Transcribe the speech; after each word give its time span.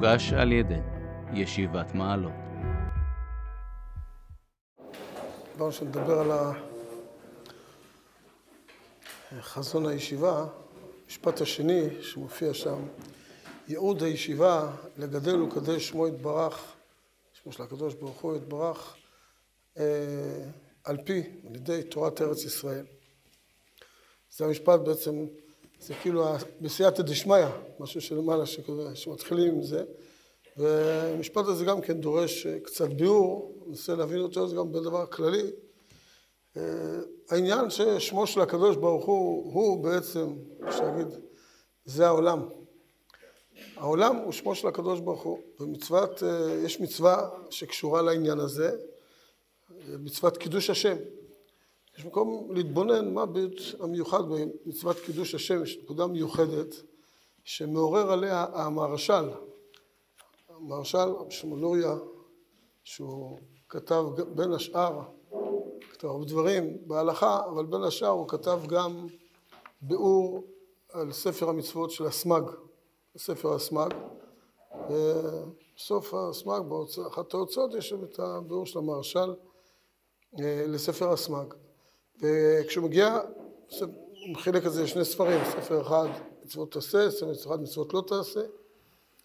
מוגש 0.00 0.32
על 0.32 0.52
ידי 0.52 0.80
ישיבת 1.34 1.94
מעלות. 1.94 2.32
דבר 5.54 5.70
שנדבר 5.70 6.18
על 6.20 6.30
חזון 9.40 9.86
הישיבה, 9.86 10.46
המשפט 11.04 11.40
השני 11.40 12.02
שמופיע 12.02 12.54
שם, 12.54 12.86
ייעוד 13.68 14.02
הישיבה 14.02 14.76
לגדל 14.96 15.42
ולקדש 15.42 15.88
שמו 15.88 16.08
יתברך, 16.08 16.72
שמו 17.32 17.52
של 17.52 17.62
הקדוש 17.62 17.94
ברוך 17.94 18.20
הוא 18.20 18.36
יתברך, 18.36 18.96
אה, 19.78 19.84
על 20.84 20.96
פי, 21.04 21.22
על 21.48 21.56
ידי 21.56 21.82
תורת 21.82 22.20
ארץ 22.20 22.44
ישראל. 22.44 22.86
זה 24.30 24.44
המשפט 24.44 24.80
בעצם, 24.80 25.26
זה 25.80 25.94
כאילו 25.94 26.26
בסייעתא 26.60 27.02
דשמיא, 27.02 27.46
משהו 27.78 28.00
שלמעלה 28.00 28.44
שמתחילים 28.94 29.54
עם 29.54 29.62
זה, 29.62 29.84
והמשפט 30.56 31.46
הזה 31.46 31.64
גם 31.64 31.80
כן 31.80 32.00
דורש 32.00 32.46
קצת 32.46 32.88
ביאור, 32.88 33.54
ננסה 33.66 33.94
להבין 33.94 34.20
אותו, 34.20 34.48
זה 34.48 34.56
גם 34.56 34.72
בדבר 34.72 35.06
כללי. 35.06 35.50
אה, 36.56 36.62
העניין 37.30 37.70
ששמו 37.70 38.26
של 38.26 38.40
הקדוש 38.40 38.76
ברוך 38.76 39.04
הוא, 39.04 39.54
הוא 39.54 39.84
בעצם, 39.84 40.36
אפשר 40.68 40.84
להגיד, 40.84 41.06
זה 41.84 42.06
העולם. 42.06 42.48
העולם 43.76 44.16
הוא 44.16 44.32
שמו 44.32 44.54
של 44.54 44.68
הקדוש 44.68 45.00
ברוך 45.00 45.22
הוא, 45.22 45.38
ומצוות, 45.60 46.22
אה, 46.22 46.54
יש 46.64 46.80
מצווה 46.80 47.30
שקשורה 47.50 48.02
לעניין 48.02 48.38
הזה, 48.38 48.76
מצוות 49.98 50.36
קידוש 50.36 50.70
השם. 50.70 50.96
יש 51.98 52.06
מקום 52.06 52.48
להתבונן 52.54 53.14
מה 53.14 53.24
המיוחד 53.80 54.22
במצוות 54.28 54.96
קידוש 55.06 55.34
השם, 55.34 55.62
יש 55.62 55.78
נקודה 55.82 56.06
מיוחדת 56.06 56.74
שמעורר 57.44 58.12
עליה 58.12 58.46
המהרש"ל, 58.52 59.30
המהרש"ל 60.48 61.08
שמולוריה, 61.30 61.96
שהוא 62.84 63.38
כתב 63.68 64.04
בין 64.34 64.52
השאר, 64.52 65.00
כתב 65.92 66.08
דברים 66.26 66.78
בהלכה, 66.86 67.40
אבל 67.44 67.66
בין 67.66 67.82
השאר 67.82 68.08
הוא 68.08 68.28
כתב 68.28 68.60
גם 68.68 69.06
ביאור 69.82 70.44
על 70.92 71.12
ספר 71.12 71.48
המצוות 71.48 71.90
של 71.90 72.06
הסמ"ג, 72.06 72.42
ספר 73.16 73.54
הסמ"ג, 73.54 73.94
בסוף 75.76 76.14
הסמ"ג, 76.14 76.60
באחת 76.68 77.34
ההוצאות 77.34 77.74
יש 77.74 77.88
שם 77.88 78.04
את 78.04 78.18
הביאור 78.18 78.66
של 78.66 78.78
המהרש"ל 78.78 79.34
אה, 80.40 80.64
לספר 80.68 81.12
הסמ"ג. 81.12 81.54
וכשהוא 82.22 82.84
מגיע, 82.84 83.18
הוא 83.80 83.88
מחלק 84.32 84.66
את 84.66 84.72
זה 84.72 84.82
לשני 84.82 85.04
ספרים, 85.04 85.40
ספר 85.44 85.80
אחד 85.80 86.08
מצוות 86.44 86.72
תעשה, 86.72 87.10
ספר 87.10 87.32
אחד 87.32 87.62
מצוות 87.62 87.94
לא 87.94 88.02
תעשה. 88.06 88.40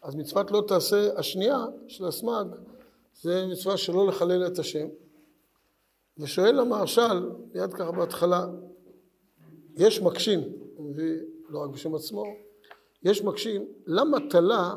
אז 0.01 0.15
מצוות 0.15 0.51
לא 0.51 0.63
תעשה 0.67 1.19
השנייה 1.19 1.65
של 1.87 2.05
הסמ"ג 2.05 2.45
זה 3.21 3.45
מצווה 3.45 3.77
שלא 3.77 4.07
לחלל 4.07 4.47
את 4.47 4.59
השם. 4.59 4.87
ושואל 6.17 6.59
המהרש"ל, 6.59 7.29
מיד 7.53 7.73
ככה 7.73 7.91
בהתחלה, 7.91 8.47
יש 9.77 10.01
מקשים, 10.01 10.39
הוא 10.75 10.85
מביא 10.85 11.15
לא 11.49 11.59
רק 11.59 11.69
בשם 11.69 11.95
עצמו, 11.95 12.23
יש 13.03 13.23
מקשים, 13.23 13.65
למה 13.87 14.17
תלה 14.29 14.75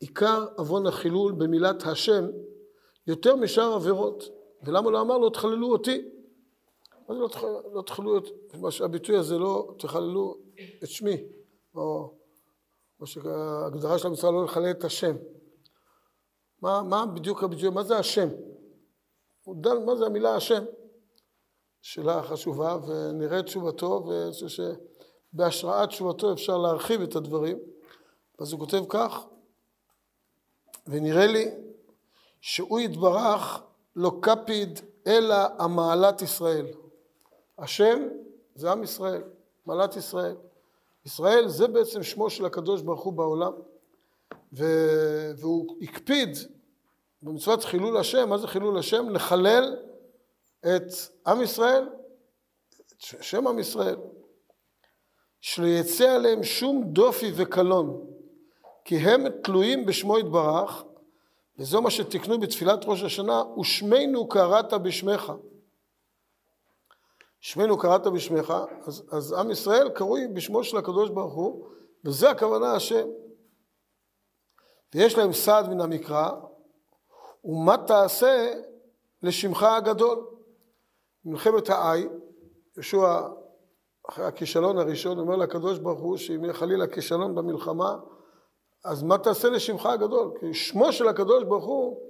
עיקר 0.00 0.46
עוון 0.56 0.86
החילול 0.86 1.32
במילת 1.32 1.82
השם 1.86 2.26
יותר 3.06 3.36
משאר 3.36 3.74
עבירות? 3.74 4.24
ולמה 4.62 4.90
לא 4.90 5.00
אמר 5.00 5.18
לו 5.18 5.30
תחללו 5.30 5.72
אותי? 5.72 6.08
מה 7.08 7.14
זה 7.14 7.20
לא, 7.20 7.28
לא 7.72 7.82
תחללו 7.82 8.18
את, 8.18 8.24
הביטוי 8.84 9.16
הזה 9.16 9.38
לא 9.38 9.74
תחללו 9.78 10.36
את 10.82 10.88
שמי, 10.88 11.16
או 11.74 12.14
או 13.00 13.06
שההגדרה 13.06 13.98
של 13.98 14.06
המצווה 14.06 14.32
לא 14.32 14.44
לחלל 14.44 14.70
את 14.70 14.84
השם. 14.84 15.16
מה, 16.62 16.82
מה 16.82 17.06
בדיוק 17.06 17.42
הביטוי, 17.42 17.70
מה 17.70 17.82
זה 17.82 17.96
השם? 17.96 18.28
הוא 19.44 19.56
דן 19.56 19.84
מה 19.86 19.96
זה 19.96 20.06
המילה 20.06 20.34
השם. 20.34 20.64
שאלה 21.82 22.22
חשובה, 22.22 22.76
ונראה 22.86 23.42
תשובתו, 23.42 24.04
ואני 24.06 24.32
חושב 24.32 24.64
שבהשראת 25.32 25.88
תשובתו 25.88 26.32
אפשר 26.32 26.58
להרחיב 26.58 27.00
את 27.00 27.16
הדברים. 27.16 27.58
אז 28.38 28.52
הוא 28.52 28.60
כותב 28.60 28.82
כך, 28.88 29.24
ונראה 30.86 31.26
לי 31.26 31.50
שהוא 32.40 32.80
יתברך 32.80 33.62
לא 33.96 34.12
קפיד 34.22 34.80
אלא 35.06 35.36
המעלת 35.58 36.22
ישראל. 36.22 36.66
השם 37.58 38.08
זה 38.54 38.72
עם 38.72 38.82
ישראל, 38.82 39.22
מעלת 39.66 39.96
ישראל. 39.96 40.36
ישראל 41.06 41.48
זה 41.48 41.68
בעצם 41.68 42.02
שמו 42.02 42.30
של 42.30 42.44
הקדוש 42.44 42.82
ברוך 42.82 43.02
הוא 43.02 43.12
בעולם, 43.12 43.52
ו... 44.52 44.64
והוא 45.36 45.76
הקפיד 45.82 46.36
במצוות 47.22 47.64
חילול 47.64 47.96
השם, 47.96 48.28
מה 48.28 48.38
זה 48.38 48.46
חילול 48.46 48.78
השם? 48.78 49.08
לחלל 49.08 49.76
את 50.60 50.92
עם 51.26 51.42
ישראל, 51.42 51.88
את 52.80 53.00
שם 53.00 53.46
עם 53.46 53.58
ישראל, 53.58 53.96
שלא 55.40 55.66
יצא 55.66 56.10
עליהם 56.10 56.42
שום 56.42 56.84
דופי 56.84 57.32
וקלון, 57.36 58.06
כי 58.84 58.96
הם 58.96 59.28
תלויים 59.42 59.86
בשמו 59.86 60.18
יתברך, 60.18 60.84
וזו 61.58 61.82
מה 61.82 61.90
שתיקנו 61.90 62.40
בתפילת 62.40 62.84
ראש 62.84 63.02
השנה, 63.02 63.42
ושמנו 63.60 64.28
קראת 64.28 64.72
בשמך. 64.72 65.32
שמנו 67.40 67.78
קראת 67.78 68.06
בשמך, 68.06 68.54
אז, 68.86 69.02
אז 69.12 69.32
עם 69.32 69.50
ישראל 69.50 69.88
קרוי 69.88 70.28
בשמו 70.28 70.64
של 70.64 70.76
הקדוש 70.76 71.10
ברוך 71.10 71.34
הוא, 71.34 71.66
וזה 72.04 72.30
הכוונה 72.30 72.72
השם. 72.72 73.08
ויש 74.94 75.18
להם 75.18 75.32
סעד 75.32 75.68
מן 75.68 75.80
המקרא, 75.80 76.30
ומה 77.44 77.76
תעשה 77.86 78.52
לשמך 79.22 79.62
הגדול? 79.62 80.26
מלחמת 81.24 81.70
האי, 81.70 82.06
יהושע 82.76 83.20
אחרי 84.08 84.24
הכישלון 84.24 84.78
הראשון 84.78 85.18
אומר 85.18 85.36
לקדוש 85.36 85.78
ברוך 85.78 86.00
הוא 86.00 86.16
שאם 86.16 86.44
יהיה 86.44 86.54
חלילה 86.54 86.86
כישלון 86.86 87.34
במלחמה 87.34 87.96
אז 88.84 89.02
מה 89.02 89.18
תעשה 89.18 89.48
לשמך 89.48 89.86
הגדול? 89.86 90.30
כי 90.40 90.54
שמו 90.54 90.92
של 90.92 91.08
הקדוש 91.08 91.44
ברוך 91.44 91.64
הוא 91.64 92.00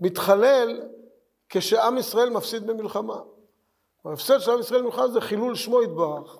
מתחלל 0.00 0.82
כשעם 1.48 1.98
ישראל 1.98 2.30
מפסיד 2.30 2.66
במלחמה. 2.66 3.20
ההפסד 4.04 4.38
של 4.38 4.50
עם 4.50 4.60
ישראל 4.60 4.82
ממך 4.82 5.00
זה 5.12 5.20
חילול 5.20 5.54
שמו 5.54 5.82
יתברך. 5.82 6.38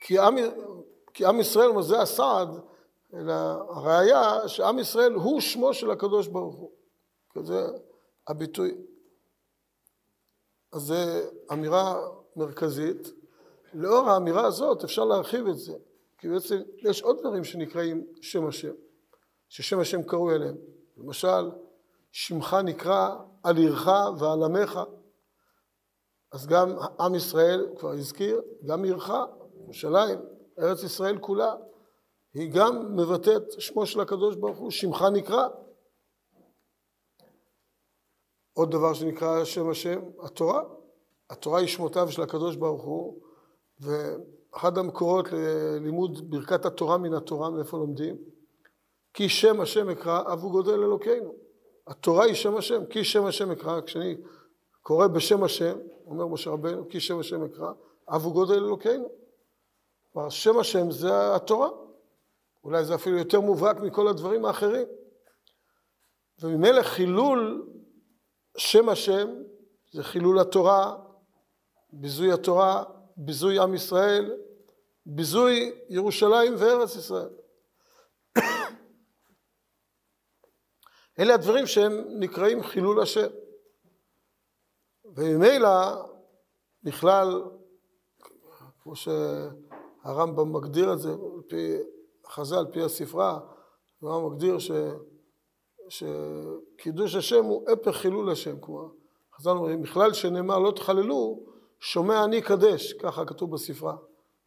כי 0.00 0.16
כי 1.14 1.26
עם 1.26 1.40
ישראל, 1.40 1.82
זה 1.82 2.00
הסעד, 2.00 2.48
אלא 3.14 3.32
הראיה 3.68 4.48
שעם 4.48 4.78
ישראל 4.78 5.12
הוא 5.12 5.40
שמו 5.40 5.74
של 5.74 5.90
הקדוש 5.90 6.26
ברוך 6.26 6.56
הוא. 6.56 6.70
כזה 7.34 7.66
הביטוי. 8.28 8.74
אז 10.72 10.82
זו 10.82 10.94
אמירה 11.52 12.08
מרכזית. 12.36 13.12
לאור 13.74 14.10
האמירה 14.10 14.46
הזאת 14.46 14.84
אפשר 14.84 15.04
להרחיב 15.04 15.46
את 15.46 15.58
זה. 15.58 15.74
כי 16.18 16.28
בעצם 16.28 16.62
יש 16.76 17.02
עוד 17.02 17.18
דברים 17.20 17.44
שנקראים 17.44 18.06
שם 18.20 18.46
השם, 18.46 18.72
ששם 19.48 19.80
השם 19.80 20.02
קרוי 20.02 20.34
אליהם. 20.34 20.56
למשל, 20.96 21.50
שמך 22.12 22.56
נקרא 22.64 23.16
על 23.42 23.56
עירך 23.56 23.88
ועל 24.18 24.42
עמך. 24.42 24.80
אז 26.32 26.46
גם 26.46 26.76
עם 27.00 27.14
ישראל, 27.14 27.66
כבר 27.78 27.90
הזכיר, 27.90 28.42
גם 28.64 28.84
עירך, 28.84 29.10
ירושלים, 29.64 30.18
ארץ 30.58 30.82
ישראל 30.82 31.18
כולה, 31.18 31.54
היא 32.34 32.52
גם 32.52 32.96
מבטאת 32.96 33.42
שמו 33.58 33.86
של 33.86 34.00
הקדוש 34.00 34.36
ברוך 34.36 34.58
הוא, 34.58 34.70
שמך 34.70 35.04
נקרא. 35.12 35.48
עוד 38.52 38.70
דבר 38.70 38.94
שנקרא 38.94 39.44
שם 39.44 39.70
השם, 39.70 40.00
התורה. 40.22 40.62
התורה 41.30 41.60
היא 41.60 41.68
שמותיו 41.68 42.10
של 42.10 42.22
הקדוש 42.22 42.56
ברוך 42.56 42.82
הוא, 42.82 43.20
ואחד 43.80 44.78
המקורות 44.78 45.26
ללימוד 45.32 46.30
ברכת 46.30 46.64
התורה 46.64 46.98
מן 46.98 47.14
התורה, 47.14 47.50
מאיפה 47.50 47.78
לומדים? 47.78 48.16
כי 49.14 49.28
שם 49.28 49.60
השם 49.60 49.90
אקרא, 49.90 50.32
אבו 50.32 50.50
גודל 50.50 50.72
אלוקינו. 50.72 51.34
התורה 51.86 52.24
היא 52.24 52.34
שם 52.34 52.56
השם, 52.56 52.86
כי 52.86 53.04
שם 53.04 53.24
השם 53.24 53.50
אקרא, 53.50 53.80
כשאני 53.80 54.16
קורא 54.82 55.06
בשם 55.06 55.44
השם, 55.44 55.78
אומר 56.06 56.26
משה 56.26 56.50
רבנו, 56.50 56.88
כי 56.88 57.00
שם 57.00 57.18
השם 57.18 57.44
אקרא, 57.44 57.72
אבו 58.08 58.32
גודל 58.32 58.54
אלוקינו. 58.54 59.08
כלומר, 60.12 60.28
שם 60.28 60.58
השם 60.58 60.90
זה 60.90 61.34
התורה. 61.34 61.68
אולי 62.64 62.84
זה 62.84 62.94
אפילו 62.94 63.18
יותר 63.18 63.40
מובהק 63.40 63.76
מכל 63.76 64.08
הדברים 64.08 64.44
האחרים. 64.44 64.86
וממילא 66.42 66.82
חילול 66.82 67.68
שם 68.56 68.88
השם 68.88 69.28
זה 69.92 70.02
חילול 70.02 70.38
התורה, 70.38 70.96
ביזוי 71.92 72.32
התורה, 72.32 72.84
ביזוי 73.16 73.58
עם 73.58 73.74
ישראל, 73.74 74.36
ביזוי 75.06 75.72
ירושלים 75.88 76.54
וארץ 76.58 76.96
ישראל. 76.96 77.30
אלה 81.18 81.34
הדברים 81.34 81.66
שהם 81.66 82.04
נקראים 82.18 82.62
חילול 82.62 83.02
השם. 83.02 83.26
וממילא 85.16 85.68
בכלל, 86.82 87.42
כמו 88.82 88.92
שהרמב"ם 88.96 90.52
מגדיר 90.52 90.92
את 90.92 90.98
זה, 90.98 91.10
על 91.10 91.42
פי 91.48 91.76
חז"ל, 92.26 92.56
על 92.56 92.66
פי 92.72 92.82
הספרה, 92.82 93.38
הרמב"ם 94.02 94.32
מגדיר 94.32 94.56
שקידוש 95.88 97.14
השם 97.14 97.44
הוא 97.44 97.70
הפך 97.70 97.96
חילול 97.96 98.30
השם, 98.30 98.60
כמו 98.60 98.90
חז"ל 99.36 99.50
אומרים, 99.50 99.82
בכלל 99.82 100.12
שנאמר 100.12 100.58
לא 100.58 100.70
תחללו, 100.70 101.40
שומע 101.80 102.24
אני 102.24 102.42
קדש, 102.42 102.92
ככה 102.92 103.24
כתוב 103.24 103.54
בספרה. 103.54 103.96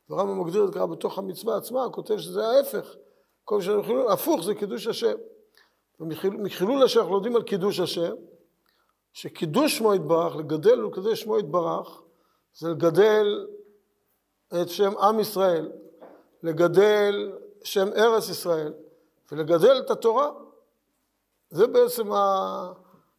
ורמב"ם 0.10 0.42
מגדיר 0.42 0.62
את 0.62 0.68
זה 0.68 0.74
ככה 0.74 0.88
בתוך 0.88 1.18
המצווה 1.18 1.58
עצמה, 1.58 1.84
הוא 1.84 1.94
כותב 1.94 2.18
שזה 2.18 2.48
ההפך. 2.48 2.96
כל 3.44 3.62
שנים 3.62 3.84
חילול, 3.84 4.12
הפוך 4.12 4.44
זה 4.44 4.56
קידוש 4.56 4.88
השם. 4.88 5.16
ומחילול 6.00 6.84
השם 6.84 7.00
אנחנו 7.00 7.14
לומדים 7.14 7.36
על 7.36 7.44
קידוש 7.44 7.80
השם, 7.80 8.14
שקידוש 9.14 9.78
שמו 9.78 9.96
יתברך, 9.96 10.36
לגדל 10.36 10.86
ולקדש 10.86 11.22
שמו 11.22 11.40
יתברך, 11.40 12.02
זה 12.58 12.70
לגדל 12.70 13.48
את 14.62 14.70
שם 14.70 14.98
עם 14.98 15.20
ישראל, 15.20 15.72
לגדל 16.44 17.32
שם 17.64 17.88
ארץ 17.96 18.30
ישראל, 18.30 18.74
ולגדל 19.32 19.80
את 19.86 19.92
התורה. 19.92 20.32
זה 21.50 21.68
בעצם 21.68 22.12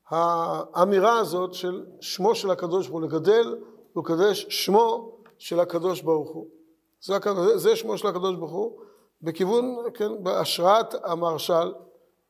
האמירה 0.09 1.19
הזאת 1.19 1.55
של 1.55 1.87
שמו 2.01 2.35
של 2.35 2.51
הקדוש 2.51 2.89
ברוך 2.89 3.03
הוא, 3.03 3.09
לגדל 3.09 3.59
ולקדש 3.97 4.47
שמו 4.49 5.17
של 5.39 5.61
הקדוש 5.61 6.01
ברוך 6.03 6.31
הוא. 6.31 6.47
זה, 7.01 7.19
זה 7.55 7.77
שמו 7.77 7.99
של 7.99 8.07
הקדוש 8.07 8.37
ברוך 8.37 8.53
הוא, 8.53 8.81
בכיוון, 9.23 9.77
כן, 9.95 10.25
בהשראת 10.25 10.95
המהרש"ל, 11.05 11.73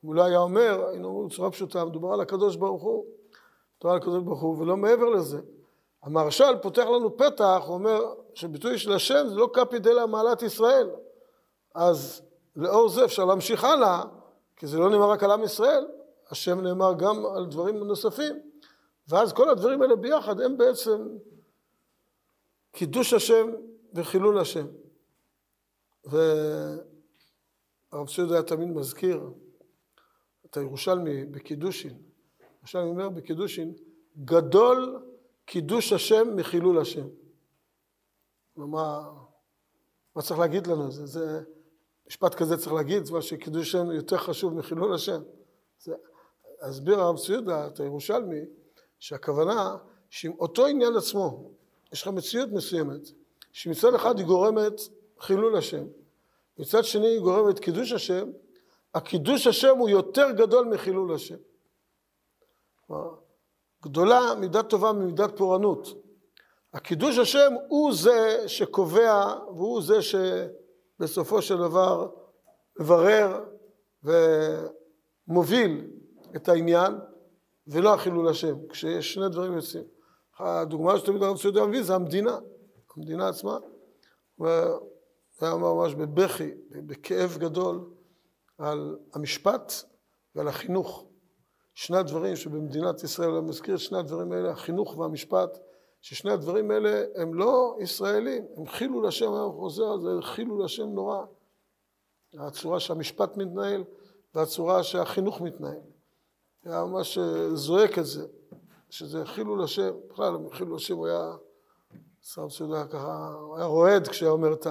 הוא 0.01 0.15
לא 0.15 0.23
היה 0.23 0.39
אומר, 0.39 0.87
היינו 0.87 1.07
אומרים 1.07 1.27
בצורה 1.27 1.51
פשוטה, 1.51 1.85
מדובר 1.85 2.13
על 2.13 2.21
הקדוש 2.21 2.55
ברוך 2.55 2.83
הוא, 2.83 3.05
מדובר 3.85 3.95
על 3.95 4.01
הקדוש 4.01 4.23
ברוך 4.23 4.41
הוא, 4.41 4.57
ולא 4.57 4.77
מעבר 4.77 5.09
לזה. 5.09 5.41
המהרש"ל 6.03 6.55
פותח 6.61 6.83
לנו 6.83 7.17
פתח, 7.17 7.61
הוא 7.65 7.73
אומר 7.73 8.13
שביטוי 8.33 8.77
של 8.77 8.91
השם 8.91 9.25
זה 9.29 9.35
לא 9.35 9.49
קפי 9.53 9.79
דלה 9.79 10.05
מעלת 10.05 10.41
ישראל. 10.41 10.89
אז 11.75 12.21
לאור 12.55 12.89
זה 12.89 13.05
אפשר 13.05 13.25
להמשיך 13.25 13.63
הלאה, 13.63 14.03
כי 14.57 14.67
זה 14.67 14.77
לא 14.77 14.89
נאמר 14.89 15.09
רק 15.09 15.23
על 15.23 15.31
עם 15.31 15.43
ישראל, 15.43 15.87
השם 16.29 16.61
נאמר 16.61 16.93
גם 16.93 17.25
על 17.25 17.45
דברים 17.45 17.83
נוספים, 17.83 18.39
ואז 19.07 19.33
כל 19.33 19.49
הדברים 19.49 19.81
האלה 19.81 19.95
ביחד 19.95 20.41
הם 20.41 20.57
בעצם 20.57 21.07
קידוש 22.71 23.13
השם 23.13 23.47
וחילול 23.93 24.39
השם. 24.39 24.67
והרב 26.05 26.87
ציוד 28.15 28.31
היה 28.31 28.43
תמיד 28.43 28.69
מזכיר 28.69 29.29
את 30.45 30.57
הירושלמי 30.57 31.25
בקידושין. 31.25 32.14
ירושלמי 32.65 32.89
אומר 32.89 33.09
בקידושין, 33.09 33.73
גדול 34.17 35.05
קידוש 35.45 35.93
השם 35.93 36.35
מחילול 36.35 36.79
השם. 36.79 37.07
מה, 38.55 39.11
מה 40.15 40.21
צריך 40.21 40.39
להגיד 40.39 40.67
לנו? 40.67 40.91
זה, 40.91 41.05
זה 41.05 41.41
משפט 42.07 42.35
כזה 42.35 42.57
צריך 42.57 42.73
להגיד, 42.73 43.03
מה 43.11 43.21
שקידוש 43.21 43.67
השם 43.67 43.91
יותר 43.91 44.17
חשוב 44.17 44.53
מחילול 44.53 44.93
השם. 44.93 45.21
זה, 45.79 45.93
הסביר 46.61 46.99
הרב 46.99 47.17
ציודה, 47.17 47.67
את 47.67 47.79
הירושלמי, 47.79 48.41
שהכוונה 48.99 49.77
שעם 50.09 50.33
אותו 50.39 50.65
עניין 50.65 50.95
עצמו, 50.95 51.51
יש 51.93 52.01
לך 52.01 52.07
מציאות 52.07 52.49
מסוימת, 52.49 53.01
שמצד 53.51 53.93
אחד 53.93 54.17
היא 54.17 54.25
גורמת 54.25 54.81
חילול 55.19 55.57
השם, 55.57 55.85
מצד 56.57 56.83
שני 56.83 57.07
היא 57.07 57.19
גורמת 57.19 57.59
קידוש 57.59 57.91
השם, 57.91 58.29
הקידוש 58.93 59.47
השם 59.47 59.77
הוא 59.77 59.89
יותר 59.89 60.31
גדול 60.31 60.65
מחילול 60.65 61.15
השם. 61.15 61.37
גדולה 63.83 64.35
מידת 64.39 64.69
טובה 64.69 64.93
ממידת 64.93 65.37
פורענות. 65.37 65.87
הקידוש 66.73 67.17
השם 67.17 67.53
הוא 67.67 67.93
זה 67.93 68.43
שקובע 68.47 69.33
והוא 69.47 69.81
זה 69.81 69.95
שבסופו 70.01 71.41
של 71.41 71.57
דבר 71.57 72.09
מברר 72.79 73.43
ומוביל 75.27 75.87
את 76.35 76.49
העניין 76.49 76.93
ולא 77.67 77.93
החילול 77.93 78.27
השם, 78.27 78.67
כשיש 78.69 79.13
שני 79.13 79.29
דברים 79.29 79.53
יוצאים. 79.53 79.83
הדוגמה 80.39 80.97
שתמיד 80.97 81.23
הרב 81.23 81.37
ציודה 81.37 81.65
מביא 81.65 81.83
זה 81.83 81.95
המדינה, 81.95 82.37
המדינה 82.97 83.29
עצמה. 83.29 83.57
והיה 84.39 85.53
אמר 85.53 85.73
ממש 85.73 85.93
בבכי, 85.93 86.51
בכאב 86.69 87.37
גדול, 87.39 87.89
על 88.57 88.97
המשפט 89.13 89.73
ועל 90.35 90.47
החינוך. 90.47 91.05
שני 91.75 91.97
הדברים 91.97 92.35
שבמדינת 92.35 93.03
ישראל, 93.03 93.29
אני 93.29 93.47
מזכיר 93.47 93.75
את 93.75 93.79
שני 93.79 93.97
הדברים 93.97 94.31
האלה, 94.31 94.51
החינוך 94.51 94.97
והמשפט, 94.97 95.57
ששני 96.01 96.31
הדברים 96.31 96.71
האלה 96.71 97.03
הם 97.15 97.33
לא 97.33 97.77
ישראלים, 97.79 98.45
הם 98.57 98.67
חילול 98.67 99.07
השם, 99.07 99.33
אני 99.33 99.51
חוזר 99.51 99.83
על 99.83 100.01
זה, 100.01 100.09
חילול 100.21 100.65
השם 100.65 100.89
נורא. 100.89 101.25
הצורה 102.37 102.79
שהמשפט 102.79 103.37
מתנהל 103.37 103.83
והצורה 104.35 104.83
שהחינוך 104.83 105.41
מתנהל. 105.41 105.79
היה 106.65 106.85
ממש 106.85 107.17
זועק 107.53 107.99
את 107.99 108.05
זה, 108.05 108.27
שזה 108.89 109.25
חילול 109.25 109.63
השם, 109.63 109.91
בכלל 110.09 110.37
חילול 110.51 110.75
השם 110.75 110.95
הוא 110.95 111.07
היה, 111.07 111.35
שר 112.21 112.49
סעודה 112.49 112.87
ככה, 112.87 113.33
הוא 113.41 113.57
היה 113.57 113.65
רועד 113.65 114.07
כשהיה 114.07 114.31
אומר 114.31 114.53
את 114.53 114.67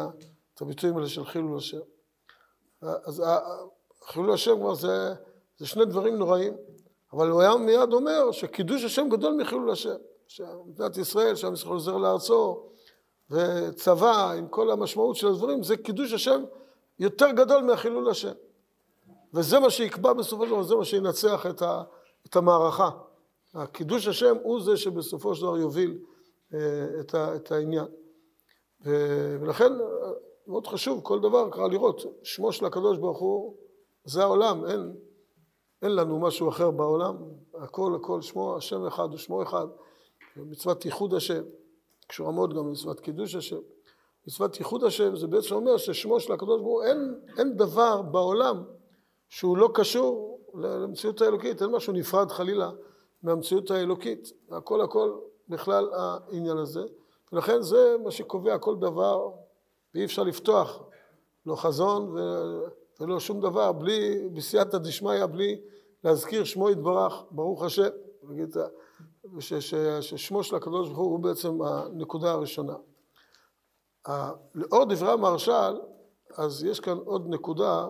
הביטויים 0.61 0.97
האלה 0.97 1.09
של 1.09 1.25
חילול 1.25 1.59
השם. 1.59 1.81
אז 2.83 3.23
חילול 4.05 4.33
השם 4.33 4.56
כבר 4.56 4.75
זה, 4.75 5.15
זה 5.59 5.67
שני 5.67 5.85
דברים 5.85 6.17
נוראים, 6.17 6.55
אבל 7.15 7.31
הוא 7.31 7.41
היה 7.41 7.57
מיד 7.57 7.93
אומר 7.93 8.33
שקידוש 8.33 8.85
השם 8.85 9.09
גדול 9.09 9.35
מחילול 9.35 9.71
השם, 9.71 9.97
שמדינת 10.29 10.97
ישראל, 10.97 11.35
שעם 11.35 11.53
ישראל 11.53 11.73
עוזר 11.73 11.97
לארצו, 11.97 12.63
וצבא 13.31 14.31
עם 14.31 14.49
כל 14.49 14.71
המשמעות 14.71 15.17
של 15.17 15.29
הדברים, 15.29 15.63
זה 15.63 15.77
קידוש 15.77 16.13
השם 16.13 16.45
יותר 16.99 17.31
גדול 17.31 17.63
מהחילול 17.63 18.11
השם. 18.11 18.33
וזה 19.35 19.61
מה 19.61 19.71
שיקבע 19.71 20.13
בסופו 20.13 20.45
של 20.45 20.51
דבר, 20.51 20.63
זה 20.63 20.77
מה 20.77 20.85
שינצח 20.85 21.47
את, 21.51 21.63
ה, 21.63 21.83
את 22.27 22.37
המערכה. 22.37 22.91
הקידוש 23.55 24.09
השם 24.09 24.37
הוא 24.43 24.63
זה 24.63 24.77
שבסופו 24.77 25.35
של 25.35 25.43
דבר 25.43 25.59
יוביל 25.59 25.99
אה, 26.55 26.87
את, 27.01 27.15
ה, 27.15 27.37
את 27.37 27.53
העניין. 27.53 27.87
ולכן 29.41 29.73
מאוד 30.47 30.67
חשוב 30.67 31.01
כל 31.03 31.21
דבר 31.21 31.51
ככה 31.51 31.69
לראות, 31.69 32.03
שמו 32.23 32.53
של 32.53 32.65
הקדוש 32.67 32.99
ברוך 32.99 33.19
הוא 33.19 33.57
זה 34.05 34.23
העולם, 34.23 34.67
אין, 34.67 34.97
אין 35.85 35.95
לנו 35.95 36.19
משהו 36.21 36.49
אחר 36.49 36.71
בעולם, 36.71 37.17
הכל 37.55 37.95
הכל 37.95 38.23
שמו, 38.23 38.57
השם 38.57 38.87
אחד 38.87 39.11
הוא 39.11 39.19
שמו 39.19 39.43
אחד, 39.43 39.67
מצוות 40.37 40.85
ייחוד 40.85 41.15
השם, 41.15 41.43
קשורה 42.07 42.33
מאוד 42.33 42.55
גם 42.55 42.67
למצוות 42.67 43.01
קידוש 43.01 43.35
השם. 43.35 43.59
מצוות 44.27 44.59
ייחוד 44.59 44.85
השם 44.85 45.17
זה 45.17 45.27
בעצם 45.27 45.55
אומר 45.55 45.77
ששמו 45.77 46.20
של 46.20 46.32
הקדוש 46.32 46.61
ברוך 46.61 46.73
הוא, 46.73 46.82
אין, 46.82 47.20
אין 47.39 47.56
דבר 47.56 48.03
בעולם 48.03 48.65
שהוא 49.29 49.56
לא 49.56 49.70
קשור 49.75 50.41
למציאות 50.55 51.20
האלוקית, 51.20 51.63
אין 51.63 51.70
משהו 51.70 51.93
נפרד 51.93 52.31
חלילה 52.31 52.70
מהמציאות 53.23 53.70
האלוקית, 53.70 54.32
הכל 54.51 54.81
הכל 54.81 55.13
בכלל 55.49 55.89
העניין 55.93 56.56
הזה, 56.56 56.85
ולכן 57.32 57.63
זה 57.63 57.97
מה 58.05 58.11
שקובע 58.11 58.58
כל 58.58 58.77
דבר, 58.77 59.31
ואי 59.94 60.05
אפשר 60.05 60.23
לפתוח 60.23 60.82
לא 61.47 61.56
חזון 61.56 62.17
ולא 63.01 63.20
שום 63.20 63.41
דבר 63.41 63.73
בלי, 63.73 64.29
בסייעתא 64.29 64.79
דשמיא, 64.79 65.27
בלי 65.27 65.61
להזכיר 66.05 66.44
שמו 66.44 66.70
יתברך, 66.70 67.13
ברוך 67.31 67.63
השם, 67.63 67.89
נגיד, 68.23 68.56
ששמו 70.01 70.43
של 70.43 70.56
הקדוש 70.56 70.89
ברוך 70.89 70.99
הוא 70.99 71.19
בעצם 71.19 71.63
הנקודה 71.63 72.32
הראשונה. 72.32 72.75
לאור 74.55 74.84
דברי 74.84 75.13
המהרש"ל, 75.13 75.81
אז 76.37 76.65
יש 76.65 76.81
כאן 76.81 76.99
עוד 76.99 77.27
נקודה 77.29 77.87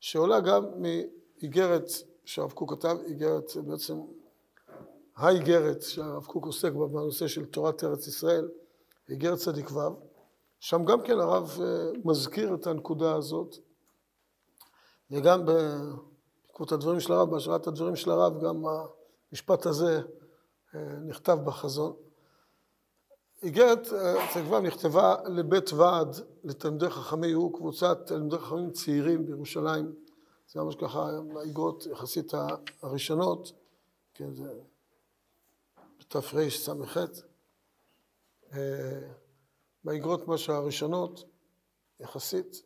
שעולה 0.00 0.40
גם 0.40 0.64
מאיגרת 0.76 1.88
שהרב 2.24 2.52
קוק 2.52 2.72
כתב, 2.72 2.96
איגרת 3.06 3.52
בעצם 3.66 4.00
האיגרת 5.16 5.82
שהרב 5.82 6.24
קוק 6.26 6.46
עוסק 6.46 6.72
בה 6.72 6.86
בנושא 6.86 7.26
של 7.26 7.44
תורת 7.44 7.84
ארץ 7.84 8.06
ישראל, 8.06 8.48
איגרת 9.08 9.38
צדיק 9.38 9.70
ו', 9.70 9.80
שם 10.60 10.84
גם 10.84 11.02
כן 11.02 11.20
הרב 11.20 11.58
אה, 11.62 11.90
מזכיר 12.04 12.54
את 12.54 12.66
הנקודה 12.66 13.14
הזאת, 13.14 13.56
וגם 15.10 15.44
בעקבות 16.58 16.72
הדברים 16.72 17.00
של 17.00 17.12
הרב, 17.12 17.30
בהשראת 17.30 17.66
הדברים 17.66 17.96
של 17.96 18.10
הרב, 18.10 18.44
גם 18.44 18.62
המשפט 19.32 19.66
הזה 19.66 20.02
אה, 20.74 20.80
נכתב 20.80 21.38
בחזון. 21.44 21.96
איגרת 23.42 23.92
אה, 23.92 24.28
צדיק 24.32 24.52
ו' 24.52 24.60
נכתבה 24.60 25.16
לבית 25.26 25.72
ועד 25.72 26.16
לתלמידי 26.44 26.90
חכמי 26.90 27.32
הוא 27.32 27.54
קבוצת 27.54 27.98
תלמידי 28.06 28.38
חכמים 28.38 28.70
צעירים 28.70 29.26
בירושלים, 29.26 29.94
זה 30.52 30.60
ממש 30.62 30.74
ככה 30.74 31.10
האיגרות 31.36 31.86
יחסית 31.86 32.32
הראשונות, 32.82 33.52
כן, 34.14 34.34
זה 34.34 34.52
בתרס"ח, 36.00 36.98
באיגרות 39.84 40.28
ממש 40.28 40.50
הראשונות, 40.50 41.24
יחסית, 42.00 42.62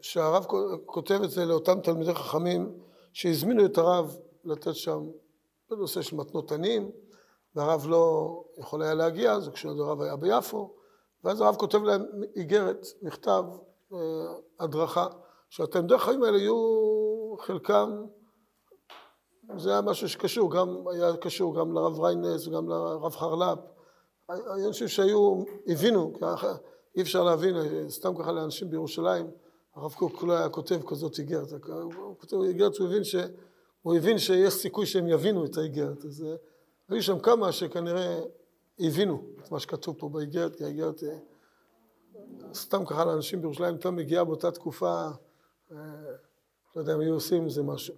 שהרב 0.00 0.46
כותב 0.86 1.20
את 1.24 1.30
זה 1.30 1.44
לאותם 1.44 1.80
תלמידי 1.80 2.14
חכמים 2.14 2.78
שהזמינו 3.12 3.64
את 3.64 3.78
הרב 3.78 4.16
לתת 4.44 4.74
שם 4.74 5.06
בנושא 5.70 6.02
של 6.02 6.16
מתנות 6.16 6.52
עניים, 6.52 6.90
והרב 7.54 7.86
לא 7.88 8.44
יכול 8.58 8.82
היה 8.82 8.94
להגיע, 8.94 9.32
אז 9.32 9.48
כשהרב 9.48 10.00
היה 10.00 10.16
ביפו, 10.16 10.74
ואז 11.24 11.40
הרב 11.40 11.56
כותב 11.56 11.82
להם 11.82 12.04
איגרת, 12.36 12.86
מכתב, 13.02 13.44
הדרכה, 14.60 15.06
שהתלמידי 15.50 15.94
החיים 15.94 16.22
האלה 16.22 16.38
יהיו 16.38 17.34
חלקם, 17.38 18.04
זה 19.56 19.70
היה 19.70 19.80
משהו 19.80 20.08
שקשור, 20.08 20.50
גם 20.50 20.84
היה 20.92 21.16
קשור 21.16 21.54
גם 21.54 21.72
לרב 21.72 22.00
ריינס 22.00 22.46
וגם 22.46 22.68
לרב 22.68 23.12
חרל"פ. 23.12 23.58
היו 24.28 24.66
אנשים 24.66 24.88
שהיו, 24.88 25.42
הבינו, 25.66 26.12
אי 26.98 27.02
אפשר 27.02 27.24
להבין, 27.24 27.56
סתם 27.88 28.16
ככה 28.18 28.32
לאנשים 28.32 28.70
בירושלים, 28.70 29.30
הרב 29.74 29.92
קוק 29.92 30.22
לא 30.22 30.32
היה 30.32 30.48
כותב 30.48 30.80
כזאת 30.86 31.18
איגרת, 31.18 31.52
הוא 31.68 32.16
כותב 32.18 32.36
איגרת, 32.40 32.76
הוא 32.76 32.88
הבין, 32.88 33.04
ש, 33.04 33.14
הוא 33.82 33.96
הבין 33.96 34.18
שיש 34.18 34.54
סיכוי 34.54 34.86
שהם 34.86 35.08
יבינו 35.08 35.44
את 35.44 35.56
האיגרת, 35.56 36.04
אז 36.04 36.24
אה, 36.24 36.34
היו 36.88 37.02
שם 37.02 37.18
כמה 37.18 37.52
שכנראה 37.52 38.20
הבינו 38.78 39.22
את 39.42 39.50
מה 39.50 39.60
שכתוב 39.60 39.96
פה 39.98 40.08
באיגרת, 40.08 40.56
כי 40.56 40.64
האיגרת, 40.64 41.02
אה, 41.04 41.18
סתם 42.54 42.84
ככה 42.84 43.04
לאנשים 43.04 43.40
בירושלים, 43.40 43.74
הייתה 43.74 43.90
מגיעה 43.90 44.24
באותה 44.24 44.50
תקופה, 44.50 45.08
אה, 45.72 45.76
לא 46.76 46.80
יודע 46.80 46.94
אם 46.94 47.00
היו 47.00 47.14
עושים 47.14 47.42
עם 47.42 47.48
זה 47.48 47.62
משהו. 47.62 47.94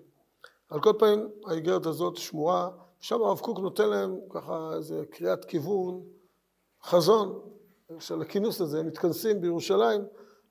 על 0.69 0.81
כל 0.81 0.93
פנים, 0.99 1.29
האיגרת 1.47 1.87
הזאת 1.87 2.17
שמורה, 2.17 2.71
שם 3.01 3.23
הרב 3.23 3.39
קוק 3.39 3.59
נותן 3.59 3.89
להם 3.89 4.19
ככה 4.31 4.73
איזה 4.75 5.03
קריאת 5.11 5.45
כיוון, 5.45 6.03
חזון 6.85 7.41
של 7.99 8.23
הכינוס 8.23 8.61
הזה, 8.61 8.81
הם 8.81 8.87
מתכנסים 8.87 9.41
בירושלים, 9.41 10.01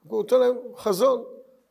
הוא 0.08 0.17
נותן 0.22 0.39
להם 0.39 0.55
חזון, 0.77 1.24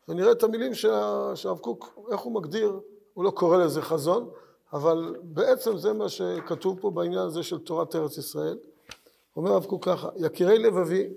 ונראה 0.09 0.33
את 0.33 0.43
המילים 0.43 0.75
שהרב 0.75 1.59
קוק, 1.59 1.99
איך 2.13 2.21
הוא 2.21 2.35
מגדיר, 2.35 2.81
הוא 3.15 3.25
לא 3.25 3.31
קורא 3.31 3.57
לזה 3.57 3.83
חזון, 3.83 4.31
אבל 4.73 5.17
בעצם 5.23 5.77
זה 5.77 5.93
מה 5.93 6.09
שכתוב 6.09 6.81
פה 6.81 6.91
בעניין 6.91 7.27
הזה 7.27 7.43
של 7.43 7.59
תורת 7.59 7.97
ארץ 7.97 8.19
ישראל. 8.19 8.59
אומר 9.37 9.53
הרב 9.53 9.65
קוק 9.65 9.85
ככה, 9.85 10.09
יקירי 10.17 10.59
לבבי, 10.59 11.09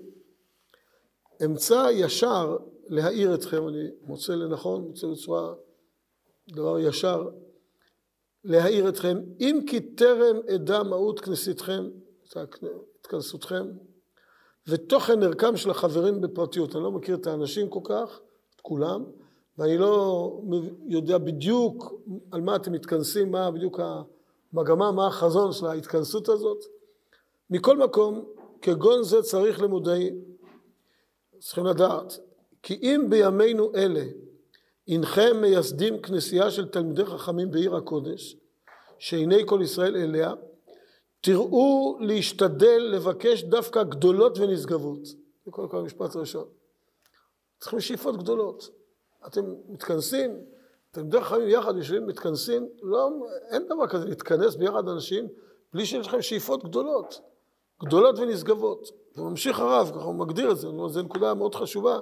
אמצא 1.44 1.88
ישר 1.92 2.56
להאיר 2.86 3.34
אתכם, 3.34 3.68
אני 3.68 3.88
מוצא 4.02 4.32
לנכון, 4.32 4.82
מוצא 4.82 5.06
בצורה 5.06 5.54
דבר 6.48 6.78
ישר, 6.78 7.28
להאיר 8.44 8.88
אתכם, 8.88 9.18
אם 9.40 9.60
כי 9.66 9.80
טרם 9.80 10.36
אדע 10.54 10.82
מהות 10.82 11.20
כנסיתכם, 11.20 11.84
התכנסותכם, 13.00 13.66
ותוכן 14.66 15.22
ערכם 15.22 15.56
של 15.56 15.70
החברים 15.70 16.20
בפרטיות. 16.20 16.76
אני 16.76 16.84
לא 16.84 16.92
מכיר 16.92 17.14
את 17.14 17.26
האנשים 17.26 17.68
כל 17.68 17.80
כך, 17.84 18.20
את 18.56 18.60
כולם, 18.60 19.04
ואני 19.58 19.78
לא 19.78 20.40
יודע 20.88 21.18
בדיוק 21.18 21.92
על 22.30 22.40
מה 22.40 22.56
אתם 22.56 22.72
מתכנסים, 22.72 23.30
מה 23.30 23.50
בדיוק 23.50 23.80
המגמה, 24.52 24.92
מה 24.92 25.06
החזון 25.06 25.52
של 25.52 25.66
ההתכנסות 25.66 26.28
הזאת. 26.28 26.64
מכל 27.50 27.78
מקום, 27.78 28.24
כגון 28.62 29.02
זה 29.02 29.22
צריך 29.22 29.62
למודעי, 29.62 30.10
צריכים 31.38 31.66
לדעת, 31.66 32.18
כי 32.62 32.78
אם 32.82 33.06
בימינו 33.08 33.74
אלה 33.74 34.04
הנכם 34.88 35.36
מייסדים 35.40 36.02
כנסייה 36.02 36.50
של 36.50 36.68
תלמידי 36.68 37.04
חכמים 37.04 37.50
בעיר 37.50 37.76
הקודש, 37.76 38.36
שעיני 38.98 39.42
כל 39.46 39.60
ישראל 39.62 39.96
אליה, 39.96 40.32
תראו 41.22 41.96
להשתדל 42.00 42.78
לבקש 42.78 43.42
דווקא 43.42 43.82
גדולות 43.82 44.38
ונשגבות. 44.38 45.04
זה 45.44 45.50
קודם 45.50 45.68
כל 45.68 45.78
המשפט 45.78 46.16
הראשון. 46.16 46.44
צריכים 47.60 47.80
שאיפות 47.80 48.16
גדולות. 48.16 48.70
אתם 49.26 49.54
מתכנסים, 49.68 50.30
אתם 50.90 51.08
דרך 51.08 51.28
חיים 51.28 51.48
יחד 51.48 51.76
יושבים, 51.76 52.06
מתכנסים, 52.06 52.68
לא, 52.82 53.10
אין 53.48 53.66
דבר 53.66 53.86
כזה 53.86 54.04
להתכנס 54.04 54.54
ביחד 54.54 54.88
אנשים 54.88 55.28
בלי 55.72 55.86
שיש 55.86 56.06
לכם 56.06 56.22
שאיפות 56.22 56.64
גדולות, 56.64 57.20
גדולות 57.82 58.18
ונשגבות. 58.18 58.88
וממשיך 59.16 59.60
הרב, 59.60 59.90
ככה 59.94 60.04
הוא 60.04 60.14
מגדיר 60.14 60.50
את 60.50 60.56
זה, 60.56 60.68
זו 60.88 61.02
נקודה 61.02 61.34
מאוד 61.34 61.54
חשובה, 61.54 61.98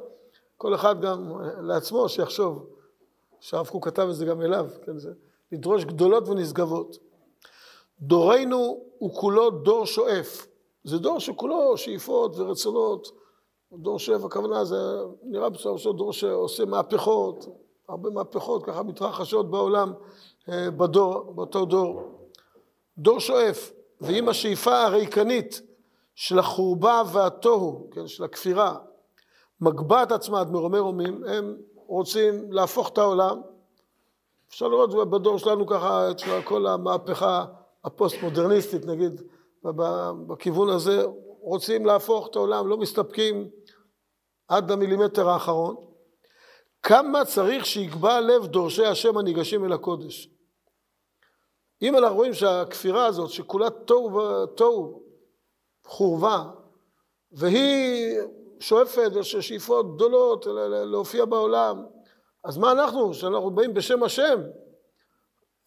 כל 0.56 0.74
אחד 0.74 1.00
גם 1.00 1.32
לעצמו 1.62 2.08
שיחשוב, 2.08 2.66
שהרב 3.40 3.66
קוק 3.66 3.84
כתב 3.84 4.06
את 4.10 4.14
זה 4.14 4.24
גם 4.24 4.42
אליו, 4.42 4.68
כן, 4.86 4.98
זה, 4.98 5.12
לדרוש 5.52 5.84
גדולות 5.84 6.28
ונשגבות. 6.28 7.10
דורנו 8.00 8.80
הוא 8.99 9.14
כולו 9.14 9.50
דור 9.50 9.87
שואף. 9.87 10.47
זה 10.85 10.99
דור 10.99 11.19
שכולו 11.19 11.76
שאיפות 11.76 12.38
ורצונות. 12.38 13.09
דור 13.73 13.99
שואף, 13.99 14.25
הכוונה 14.25 14.64
זה 14.64 14.76
נראה 15.23 15.49
בסופו 15.49 15.78
של 15.78 15.92
דור 15.92 16.12
שעושה 16.12 16.64
מהפכות, 16.64 17.47
הרבה 17.88 18.11
מהפכות 18.11 18.64
ככה 18.64 18.83
מתרחשות 18.83 19.50
בעולם 19.50 19.92
אה, 20.49 20.71
בדור, 20.71 21.33
באותו 21.35 21.64
דור. 21.64 22.02
דור 22.99 23.21
שואף, 23.21 23.73
ועם 24.00 24.28
השאיפה 24.28 24.83
הריקנית 24.83 25.62
של 26.14 26.38
החורבה 26.38 27.02
והתוהו, 27.12 27.88
כן, 27.90 28.07
של 28.07 28.25
הכפירה, 28.25 28.76
מגבעת 29.61 30.12
עצמה 30.12 30.40
עד 30.40 30.50
מרומי 30.50 30.78
רומים, 30.78 31.25
הם 31.25 31.57
רוצים 31.87 32.52
להפוך 32.52 32.88
את 32.88 32.99
העולם. 32.99 33.40
אפשר 34.49 34.69
לראות 34.69 35.11
בדור 35.11 35.38
שלנו 35.38 35.66
ככה 35.66 36.11
את 36.11 36.21
כל 36.45 36.66
המהפכה 36.66 37.45
הפוסט-מודרניסטית, 37.84 38.87
נגיד, 38.87 39.22
בכיוון 40.26 40.68
הזה, 40.68 41.04
רוצים 41.40 41.87
להפוך 41.87 42.28
את 42.30 42.37
העולם, 42.37 42.68
לא 42.68 42.76
מסתפקים 42.76 43.50
עד 44.49 44.70
המילימטר 44.70 45.28
האחרון. 45.28 45.76
כמה 46.82 47.25
צריך 47.25 47.66
שיגבה 47.66 48.20
לב 48.20 48.46
דורשי 48.46 48.87
השם 48.87 49.18
הניגשים 49.18 49.64
אל 49.64 49.72
הקודש. 49.72 50.30
אם 51.82 51.96
אנחנו 51.96 52.16
רואים 52.16 52.34
שהכפירה 52.34 53.06
הזאת, 53.06 53.30
שכולה 53.30 53.70
תוהו, 53.70 54.46
תוהו 54.46 55.02
חורבה, 55.87 56.50
והיא 57.32 58.18
שואפת 58.60 59.10
שאיפות 59.22 59.96
גדולות 59.96 60.46
להופיע 60.70 61.25
בעולם, 61.25 61.87
אז 62.44 62.58
מה 62.58 62.72
אנחנו, 62.72 63.14
שאנחנו 63.14 63.50
באים 63.50 63.75
בשם 63.75 64.02
השם, 64.02 64.40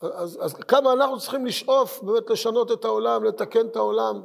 אז, 0.02 0.40
אז 0.42 0.54
כמה 0.54 0.94
אנחנו 0.94 1.20
צריכים 1.20 1.46
לשאוף 1.46 2.02
באמת 2.04 2.30
לשנות 2.30 2.72
את 2.72 2.86
העולם, 2.86 3.24
לתקן 3.24 3.68
את 3.68 3.76
העולם, 3.76 4.22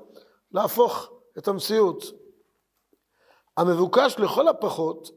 להפוך 0.52 1.10
את 1.38 1.48
המציאות. 1.48 2.04
המבוקש 3.56 4.14
לכל 4.18 4.48
הפחות 4.48 5.10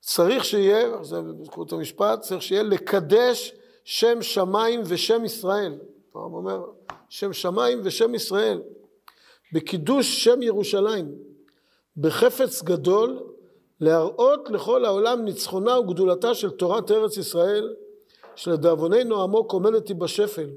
צריך 0.00 0.44
שיהיה, 0.44 1.02
זה 1.02 1.20
בזכות 1.22 1.72
המשפט, 1.72 2.20
צריך 2.20 2.42
שיהיה 2.42 2.62
לקדש 2.62 3.54
שם 3.84 4.22
שמיים 4.22 4.80
ושם 4.84 5.24
ישראל. 5.24 5.78
הרב 6.14 6.34
אומר, 6.34 6.64
שם 7.08 7.32
שמיים 7.32 7.80
ושם 7.84 8.14
ישראל. 8.14 8.62
בקידוש 9.52 10.24
שם 10.24 10.42
ירושלים, 10.42 11.14
בחפץ 11.96 12.62
גדול, 12.62 13.22
להראות 13.80 14.50
לכל 14.50 14.84
העולם 14.84 15.24
ניצחונה 15.24 15.78
וגדולתה 15.78 16.34
של 16.34 16.50
תורת 16.50 16.90
ארץ 16.90 17.16
ישראל, 17.16 17.74
שלדאבוננו 18.36 19.22
עמוק 19.22 19.52
עומדת 19.52 19.88
היא 19.88 19.96
בשפל, 19.96 20.50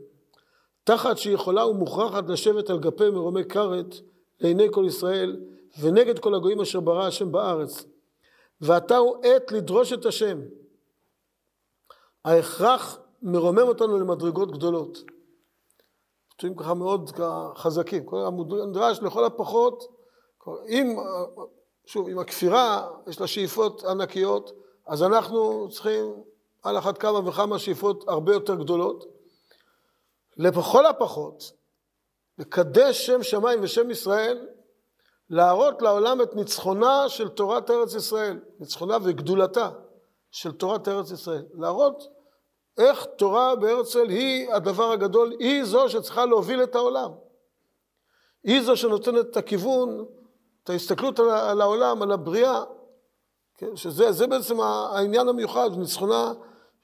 תחת 0.84 1.18
שהיא 1.18 1.34
יכולה 1.34 1.66
ומוכרחת 1.66 2.30
לשבת 2.30 2.70
על 2.70 2.80
גפי 2.80 3.10
מרומי 3.10 3.46
כרת 3.46 3.96
לעיני 4.40 4.68
כל 4.72 4.86
ישראל 4.88 5.40
ונגד 5.80 6.20
כל 6.20 6.36
הגויים 6.36 6.62
אשר 6.62 6.80
ברא 6.80 7.08
השם 7.08 7.32
בארץ. 7.32 7.86
ועתה 8.62 8.98
הוא 8.98 9.18
עת 9.24 9.52
לדרוש 9.52 9.94
את 9.94 10.06
השם. 10.06 10.42
ההכרח 12.26 13.00
מרומם 13.22 13.68
אותנו 13.68 14.00
למדרגות 14.00 14.52
גדולות. 14.52 14.98
ביטויים 16.32 16.56
ככה 16.56 16.74
מאוד 16.74 17.12
חזקים. 17.56 18.06
נדרש 18.68 19.00
לכל 19.02 19.26
הפחות, 19.26 19.84
אם, 20.70 20.96
שוב, 21.86 22.08
אם 22.08 22.20
הכפירה 22.20 22.92
יש 23.08 23.22
לה 23.22 23.28
שאיפות 23.28 23.84
ענקיות, 23.84 24.52
אז 24.88 25.04
אנחנו 25.04 25.70
צריכים 25.70 26.14
על 26.68 26.78
אחת 26.78 26.98
כמה 26.98 27.30
וכמה 27.30 27.60
שאיפות 27.60 28.04
הרבה 28.08 28.34
יותר 28.34 28.56
גדולות. 28.56 29.06
לכל 30.38 30.86
הפחות, 30.86 31.52
לקדש 32.38 33.06
שם 33.06 33.24
שמיים 33.24 33.60
ושם 33.64 33.92
ישראל, 33.92 34.48
להראות 35.30 35.82
לעולם 35.82 36.22
את 36.22 36.36
ניצחונה 36.36 37.10
של 37.10 37.30
תורת 37.30 37.70
ארץ 37.70 37.96
ישראל, 37.96 38.40
ניצחונה 38.60 38.98
וגדולתה 39.04 39.70
של 40.32 40.52
תורת 40.52 40.88
ארץ 40.88 41.12
ישראל. 41.12 41.46
להראות 41.54 42.08
איך 42.78 43.06
תורה 43.18 43.56
בארץ 43.56 43.88
ישראל 43.90 44.10
היא 44.10 44.54
הדבר 44.54 44.92
הגדול, 44.92 45.34
היא 45.40 45.64
זו 45.64 45.90
שצריכה 45.90 46.26
להוביל 46.26 46.64
את 46.64 46.76
העולם. 46.76 47.12
היא 48.44 48.62
זו 48.62 48.78
שנותנת 48.78 49.26
את 49.32 49.38
הכיוון, 49.38 50.06
את 50.64 50.70
ההסתכלות 50.70 51.20
על 51.20 51.62
העולם, 51.62 52.02
על 52.02 52.12
הבריאה, 52.12 52.64
כן? 53.58 53.76
שזה 53.76 54.28
בעצם 54.28 54.62
העניין 54.62 55.28
המיוחד, 55.28 55.70
ניצחונה 55.78 56.34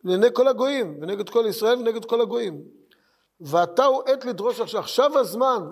לעיני 0.04 0.28
כל 0.34 0.48
הגויים, 0.48 0.98
ונגד 1.02 1.30
כל 1.30 1.46
ישראל 1.50 1.80
ונגד 1.80 2.06
כל 2.06 2.22
הגויים. 2.22 2.64
ואתה 3.42 3.86
הוא 3.86 4.04
עת 4.06 4.26
לדרוש 4.26 4.60
עכשיו, 4.60 4.80
עכשיו 4.80 5.20
הזמן 5.20 5.72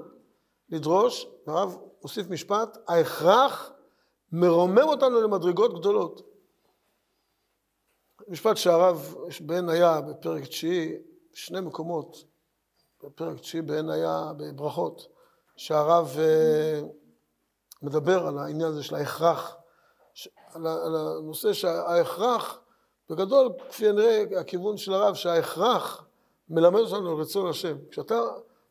לדרוש, 0.70 1.28
הרב 1.48 1.78
הוסיף 2.00 2.30
משפט, 2.30 2.78
ההכרח 2.88 3.72
מרומם 4.32 4.84
אותנו 4.84 5.22
למדרגות 5.22 5.80
גדולות. 5.80 6.22
משפט 8.28 8.58
שהרב 8.58 9.16
בעין 9.42 9.70
היה 9.70 10.02
בפרק 10.02 10.44
תשיעי, 10.44 10.98
שני 11.34 11.62
מקומות, 11.62 12.24
בפרק 13.04 13.40
תשיעי 13.40 13.62
בעין 13.62 13.90
היה 13.90 14.32
בברכות, 14.38 15.08
שהרב 15.56 16.16
אה, 16.20 16.82
מדבר 17.82 18.28
על 18.28 18.38
העניין 18.38 18.68
הזה 18.68 18.84
של 18.84 18.96
ההכרח, 18.96 19.56
על 20.54 20.68
הנושא 20.96 21.54
שההכרח 21.54 22.60
בגדול, 23.12 23.50
כפי 23.70 23.88
הנראה, 23.88 24.24
הכיוון 24.40 24.78
של 24.78 24.94
הרב, 24.94 25.14
שההכרח 25.14 26.06
מלמד 26.50 26.80
אותנו 26.80 27.18
רצון 27.18 27.50
השם. 27.50 27.76
כשאתה 27.90 28.20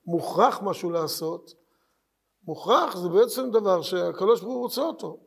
מוכרח 0.06 0.62
משהו 0.62 0.90
לעשות, 0.90 1.54
מוכרח 2.46 2.96
זה 2.96 3.08
בעצם 3.08 3.50
דבר 3.50 3.82
שהקדוש 3.82 4.40
ברוך 4.40 4.54
הוא 4.54 4.62
רוצה 4.62 4.82
אותו. 4.82 5.18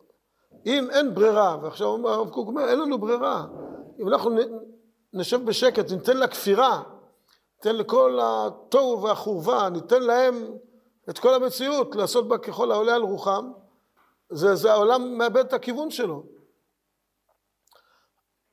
אם 0.65 0.87
אין 0.91 1.13
ברירה, 1.13 1.57
ועכשיו 1.61 2.09
הרב 2.09 2.29
קוק 2.29 2.47
אומר, 2.47 2.69
אין 2.69 2.79
לנו 2.79 2.97
ברירה. 2.97 3.45
אם 4.01 4.07
אנחנו 4.07 4.31
נשב 5.13 5.45
בשקט, 5.45 5.91
ניתן 5.91 6.17
לכפירה, 6.17 6.83
ניתן 7.57 7.75
לכל 7.75 8.19
התוהו 8.21 9.01
והחורבה, 9.01 9.69
ניתן 9.69 10.03
להם 10.03 10.57
את 11.09 11.19
כל 11.19 11.33
המציאות, 11.33 11.95
לעשות 11.95 12.27
בה 12.27 12.37
ככל 12.37 12.71
העולה 12.71 12.95
על 12.95 13.01
רוחם, 13.01 13.51
זה, 14.29 14.55
זה 14.55 14.71
העולם 14.71 15.17
מאבד 15.17 15.45
את 15.45 15.53
הכיוון 15.53 15.91
שלו. 15.91 16.32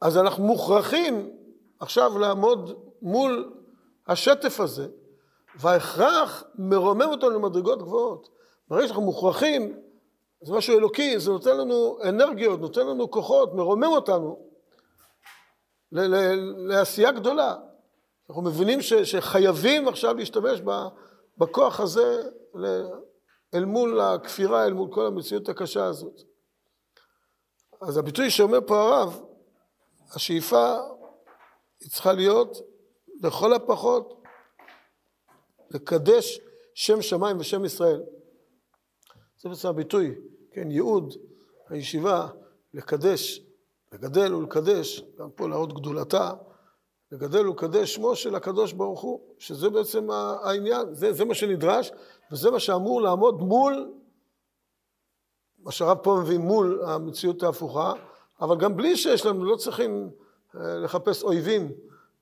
אז 0.00 0.16
אנחנו 0.16 0.44
מוכרחים 0.44 1.30
עכשיו 1.80 2.18
לעמוד 2.18 2.78
מול 3.02 3.54
השטף 4.06 4.60
הזה, 4.60 4.88
וההכרח 5.54 6.44
מרומם 6.58 7.02
אותנו 7.02 7.30
למדרגות 7.30 7.82
גבוהות. 7.82 8.28
ברגע 8.68 8.86
שאנחנו 8.86 9.02
מוכרחים, 9.02 9.80
זה 10.40 10.52
משהו 10.52 10.78
אלוקי, 10.78 11.20
זה 11.20 11.30
נותן 11.30 11.56
לנו 11.56 11.98
אנרגיות, 12.08 12.60
נותן 12.60 12.86
לנו 12.86 13.10
כוחות, 13.10 13.54
מרומם 13.54 13.88
אותנו 13.88 14.46
לעשייה 16.56 17.12
גדולה. 17.12 17.56
אנחנו 18.28 18.42
מבינים 18.42 18.82
ש, 18.82 18.94
שחייבים 18.94 19.88
עכשיו 19.88 20.14
להשתמש 20.14 20.60
בכוח 21.38 21.80
הזה 21.80 22.22
אל 23.54 23.64
מול 23.64 24.00
הכפירה, 24.00 24.64
אל 24.64 24.72
מול 24.72 24.88
כל 24.92 25.06
המציאות 25.06 25.48
הקשה 25.48 25.84
הזאת. 25.84 26.20
אז 27.82 27.96
הביטוי 27.96 28.30
שאומר 28.30 28.58
פה 28.66 28.80
הרב, 28.82 29.22
השאיפה 30.14 30.76
היא 31.80 31.90
צריכה 31.90 32.12
להיות 32.12 32.56
לכל 33.22 33.52
הפחות 33.52 34.22
לקדש 35.70 36.40
שם 36.74 37.02
שמיים 37.02 37.40
ושם 37.40 37.64
ישראל. 37.64 38.02
זה 39.42 39.48
בעצם 39.48 39.68
הביטוי, 39.68 40.14
כן, 40.52 40.70
ייעוד 40.70 41.14
הישיבה 41.68 42.28
לקדש, 42.74 43.40
לגדל 43.92 44.34
ולקדש, 44.34 45.02
גם 45.18 45.30
פה 45.30 45.48
להראות 45.48 45.72
גדולתה, 45.72 46.32
לגדל 47.12 47.48
ולקדש 47.48 47.94
שמו 47.94 48.16
של 48.16 48.34
הקדוש 48.34 48.72
ברוך 48.72 49.00
הוא, 49.00 49.20
שזה 49.38 49.70
בעצם 49.70 50.10
העניין, 50.10 50.94
זה, 50.94 51.12
זה 51.12 51.24
מה 51.24 51.34
שנדרש, 51.34 51.92
וזה 52.32 52.50
מה 52.50 52.60
שאמור 52.60 53.02
לעמוד 53.02 53.40
מול, 53.40 53.92
מה 55.58 55.72
שהרב 55.72 55.98
פה 56.02 56.20
מביא 56.22 56.38
מול 56.38 56.82
המציאות 56.86 57.42
ההפוכה, 57.42 57.92
אבל 58.40 58.56
גם 58.56 58.76
בלי 58.76 58.96
שיש 58.96 59.26
לנו, 59.26 59.44
לא 59.44 59.56
צריכים 59.56 60.10
אה, 60.56 60.78
לחפש 60.78 61.22
אויבים 61.22 61.72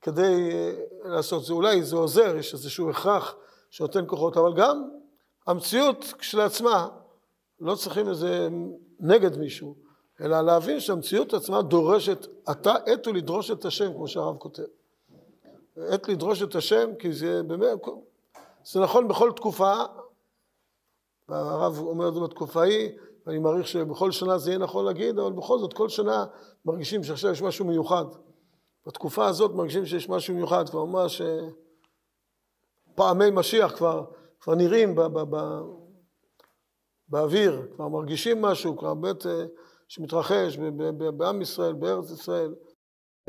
כדי 0.01 0.49
אה, 0.51 1.09
לעשות 1.09 1.45
זה. 1.45 1.53
אולי 1.53 1.83
זה 1.83 1.95
עוזר, 1.95 2.35
יש 2.35 2.53
איזשהו 2.53 2.89
הכרח 2.89 3.35
שנותן 3.69 4.03
כוחות, 4.07 4.37
אבל 4.37 4.53
גם 4.53 4.89
המציאות 5.47 6.13
כשלעצמה, 6.17 6.87
לא 7.59 7.75
צריכים 7.75 8.09
איזה 8.09 8.49
נגד 8.99 9.37
מישהו, 9.37 9.75
אלא 10.21 10.41
להבין 10.41 10.79
שהמציאות 10.79 11.33
עצמה 11.33 11.61
דורשת, 11.61 12.27
אתה 12.51 12.73
עת 12.85 13.05
הוא 13.05 13.13
לדרוש 13.13 13.51
את 13.51 13.65
השם, 13.65 13.93
כמו 13.93 14.07
שהרב 14.07 14.37
כותב. 14.37 14.63
עת 15.77 16.09
לדרוש 16.09 16.43
את 16.43 16.55
השם, 16.55 16.89
כי 16.99 17.13
זה 17.13 17.43
באמת, 17.43 17.79
זה 18.65 18.79
נכון 18.79 19.07
בכל 19.07 19.31
תקופה, 19.31 19.73
והרב 21.29 21.79
אומר 21.79 22.07
את 22.07 22.13
זה 22.13 22.19
בתקופה 22.19 22.61
ההיא, 22.61 22.89
ואני 23.29 23.39
מעריך 23.39 23.67
שבכל 23.67 24.11
שנה 24.11 24.37
זה 24.37 24.49
יהיה 24.49 24.59
נכון 24.59 24.85
להגיד, 24.85 25.19
אבל 25.19 25.31
בכל 25.31 25.59
זאת, 25.59 25.73
כל 25.73 25.89
שנה 25.89 26.25
מרגישים 26.65 27.03
שעכשיו 27.03 27.31
יש 27.31 27.41
משהו 27.41 27.65
מיוחד. 27.65 28.05
בתקופה 28.87 29.27
הזאת 29.27 29.51
מרגישים 29.51 29.85
שיש 29.85 30.09
משהו 30.09 30.35
מיוחד, 30.35 30.69
כבר 30.69 30.85
ממש 30.85 31.21
פעמי 32.95 33.31
משיח 33.31 33.75
כבר, 33.77 34.05
כבר 34.39 34.55
נראים 34.55 34.95
ב, 34.95 35.01
ב, 35.01 35.35
ב, 35.35 35.61
באוויר, 37.07 37.67
כבר 37.75 37.87
מרגישים 37.87 38.41
משהו, 38.41 38.77
כבר 38.77 38.93
באמת 38.93 39.25
אה, 39.25 39.45
שמתרחש 39.87 40.57
בעם 41.17 41.41
ישראל, 41.41 41.73
בארץ 41.73 42.11
ישראל. 42.11 42.55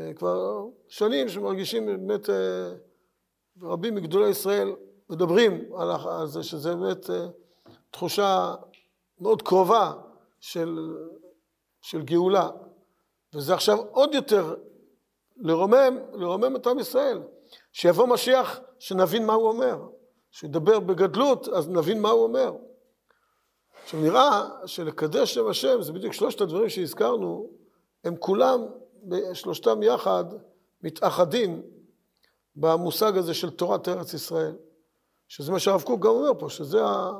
אה, 0.01 0.13
כבר 0.13 0.65
שנים 0.87 1.29
שמרגישים 1.29 1.85
באמת, 1.85 2.29
אה, 2.29 2.73
רבים 3.61 3.95
מגדולי 3.95 4.29
ישראל 4.29 4.75
מדברים 5.09 5.71
על 6.09 6.27
זה, 6.27 6.43
שזה 6.43 6.75
באמת 6.75 7.09
תחושה 7.91 8.55
מאוד 9.21 9.41
קרובה 9.41 9.93
של, 10.39 10.95
של 11.81 12.01
גאולה. 12.01 12.49
וזה 13.33 13.53
עכשיו 13.53 13.77
עוד 13.91 14.13
יותר 14.13 14.55
לרומם, 15.37 15.97
לרומם 16.13 16.55
את 16.55 16.67
עם 16.67 16.79
ישראל. 16.79 17.21
שיבוא 17.71 18.07
משיח, 18.07 18.59
שנבין 18.79 19.25
מה 19.25 19.33
הוא 19.33 19.47
אומר. 19.47 19.87
שידבר 20.31 20.79
בגדלות, 20.79 21.47
אז 21.47 21.69
נבין 21.69 22.01
מה 22.01 22.09
הוא 22.09 22.23
אומר. 22.23 22.53
עכשיו 23.83 23.99
נראה 24.01 24.49
שלקדש 24.65 25.33
שם 25.33 25.47
השם, 25.47 25.81
זה 25.81 25.93
בדיוק 25.93 26.13
שלושת 26.13 26.41
הדברים 26.41 26.69
שהזכרנו, 26.69 27.49
הם 28.03 28.15
כולם, 28.15 28.61
שלושתם 29.33 29.83
יחד, 29.83 30.25
מתאחדים 30.83 31.61
במושג 32.55 33.17
הזה 33.17 33.33
של 33.33 33.49
תורת 33.49 33.87
ארץ 33.87 34.13
ישראל. 34.13 34.55
שזה 35.27 35.51
מה 35.51 35.59
שהרב 35.59 35.81
קוק 35.81 35.99
גם 35.99 36.09
אומר 36.09 36.39
פה, 36.39 36.49
שזה 36.49 36.85
ה... 36.85 37.11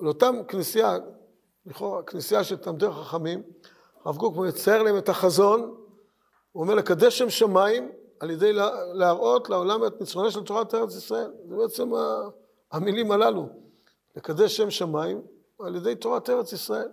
לאותם 0.00 0.36
כנסייה, 0.48 0.98
לכאורה 1.66 2.02
כנסייה 2.02 2.44
של 2.44 2.56
תלמידי 2.56 2.86
חכמים, 2.90 3.42
הרב 4.04 4.16
קוק 4.16 4.36
מצייר 4.36 4.82
להם 4.82 4.98
את 4.98 5.08
החזון, 5.08 5.60
הוא 6.52 6.62
אומר 6.62 6.74
לקדש 6.74 7.18
שם 7.18 7.30
שמיים 7.30 7.92
על 8.20 8.30
ידי 8.30 8.52
להראות 8.94 9.50
לעולם 9.50 9.86
את 9.86 10.00
ניצחונה 10.00 10.30
של 10.30 10.44
תורת 10.44 10.74
ארץ 10.74 10.96
ישראל. 10.96 11.30
זה 11.48 11.56
בעצם 11.56 11.90
המילים 12.72 13.12
הללו, 13.12 13.48
לקדש 14.16 14.56
שם 14.56 14.70
שמיים 14.70 15.22
על 15.60 15.76
ידי 15.76 15.94
תורת 15.94 16.30
ארץ 16.30 16.52
ישראל. 16.52 16.88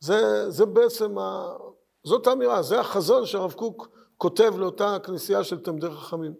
זה, 0.00 0.50
זה 0.50 0.66
בעצם, 0.66 1.18
ה, 1.18 1.56
זאת 2.04 2.26
האמירה, 2.26 2.62
זה 2.62 2.80
החזון 2.80 3.26
שהרב 3.26 3.52
קוק 3.52 3.88
כותב 4.16 4.54
לאותה 4.58 4.96
כנסייה 5.02 5.44
של 5.44 5.58
תלמידי 5.58 5.90
חכמים. 5.90 6.34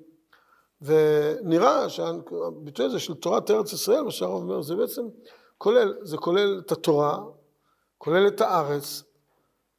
ונראה 0.83 1.88
שהביטוי 1.88 2.87
הזה 2.87 2.99
של 2.99 3.14
תורת 3.14 3.51
ארץ 3.51 3.72
ישראל, 3.72 4.03
מה 4.03 4.11
שהרב 4.11 4.42
אומר, 4.42 4.62
זה 4.62 4.75
בעצם 4.75 5.03
כולל, 5.59 5.95
זה 6.03 6.16
כולל 6.16 6.62
את 6.66 6.73
התורה, 6.73 7.19
כולל 7.99 8.29
את 8.29 8.40
הארץ, 8.40 9.03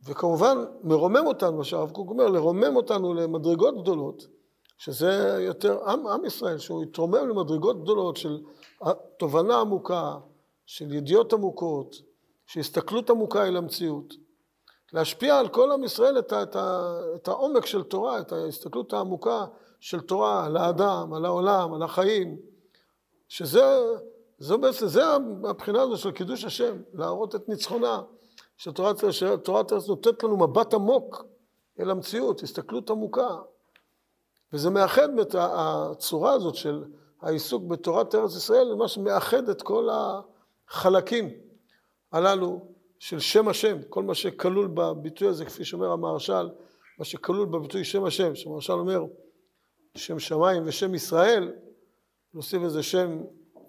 וכמובן 0.03 0.57
מרומם 0.83 1.27
אותנו, 1.27 1.57
מה 1.57 1.63
שהרב 1.63 1.91
קוק 1.91 2.09
אומר, 2.09 2.27
לרומם 2.27 2.75
אותנו 2.75 3.13
למדרגות 3.13 3.81
גדולות, 3.81 4.27
שזה 4.77 5.37
יותר 5.39 5.89
עם, 5.89 6.07
עם 6.07 6.25
ישראל, 6.25 6.57
שהוא 6.57 6.83
יתרומם 6.83 7.29
למדרגות 7.29 7.83
גדולות 7.83 8.17
של 8.17 8.39
תובנה 9.17 9.61
עמוקה, 9.61 10.15
של 10.65 10.93
ידיעות 10.93 11.33
עמוקות, 11.33 11.95
של 12.45 12.59
הסתכלות 12.59 13.09
עמוקה 13.09 13.47
אל 13.47 13.57
המציאות. 13.57 14.13
להשפיע 14.93 15.39
על 15.39 15.47
כל 15.47 15.71
עם 15.71 15.83
ישראל 15.83 16.19
את, 16.19 16.33
את, 16.33 16.55
את 17.15 17.27
העומק 17.27 17.65
של 17.65 17.83
תורה, 17.83 18.19
את 18.19 18.31
ההסתכלות 18.31 18.93
העמוקה 18.93 19.45
של 19.79 20.01
תורה 20.01 20.45
על 20.45 20.57
האדם, 20.57 21.13
על 21.13 21.25
העולם, 21.25 21.73
על 21.73 21.83
החיים, 21.83 22.37
שזה 23.27 23.79
זו 24.39 24.57
בעצם, 24.57 24.87
זה 24.87 25.03
הבחינה 25.49 25.81
הזו 25.81 25.97
של 25.97 26.11
קידוש 26.11 26.43
השם, 26.43 26.77
להראות 26.93 27.35
את 27.35 27.49
ניצחונה, 27.49 28.01
שתורת 28.57 29.03
ארץ 29.73 29.87
נותנת 29.87 30.23
לנו 30.23 30.37
מבט 30.37 30.73
עמוק 30.73 31.25
אל 31.79 31.89
המציאות, 31.89 32.43
הסתכלות 32.43 32.89
עמוקה. 32.89 33.35
וזה 34.53 34.69
מאחד 34.69 35.19
את 35.19 35.35
הצורה 35.39 36.33
הזאת 36.33 36.55
של 36.55 36.83
העיסוק 37.21 37.63
בתורת 37.63 38.15
ארץ 38.15 38.35
ישראל, 38.35 38.75
מה 38.75 38.87
שמאחד 38.87 39.49
את 39.49 39.61
כל 39.61 39.89
החלקים 40.69 41.29
הללו 42.11 42.67
של 42.99 43.19
שם 43.19 43.47
השם, 43.47 43.77
כל 43.89 44.03
מה 44.03 44.15
שכלול 44.15 44.67
בביטוי 44.67 45.27
הזה, 45.27 45.45
כפי 45.45 45.65
שאומר 45.65 45.91
המהרש"ל, 45.91 46.49
מה 46.99 47.05
שכלול 47.05 47.45
בביטוי 47.45 47.83
שם 47.83 48.03
השם, 48.03 48.35
שהמהרש"ל 48.35 48.73
אומר 48.73 49.05
שם 49.95 50.19
שמיים 50.19 50.63
ושם 50.65 50.95
ישראל, 50.95 51.51
נוסיף 52.33 52.63
איזה 52.63 52.83
שם 52.83 53.21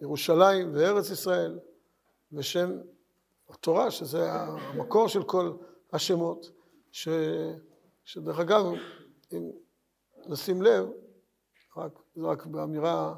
ירושלים 0.02 0.74
וארץ 0.74 1.10
ישראל, 1.10 1.58
ושם 2.32 2.70
התורה, 3.48 3.90
שזה 3.90 4.32
המקור 4.32 5.08
של 5.08 5.22
כל 5.22 5.52
השמות, 5.92 6.50
ש, 6.92 7.08
שדרך 8.04 8.38
אגב, 8.38 8.64
אם 9.32 9.50
נשים 10.26 10.62
לב, 10.62 10.88
רק, 11.76 11.92
רק 12.16 12.46
באמירה 12.46 13.14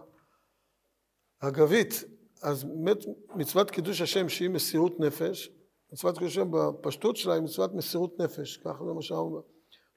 אגבית, 1.38 2.04
אז 2.42 2.64
באמת 2.64 3.04
מצוות 3.34 3.70
קידוש 3.70 4.00
השם 4.00 4.28
שהיא 4.28 4.50
מסירות 4.50 5.00
נפש, 5.00 5.50
מצוות 5.92 6.18
קידוש 6.18 6.32
השם 6.32 6.50
בפשטות 6.50 7.16
שלה 7.16 7.34
היא 7.34 7.42
מצוות 7.42 7.74
מסירות 7.74 8.18
נפש, 8.18 8.56
ככה 8.56 8.84
זה 8.84 8.92
מה 8.92 9.02
אומר. 9.18 9.40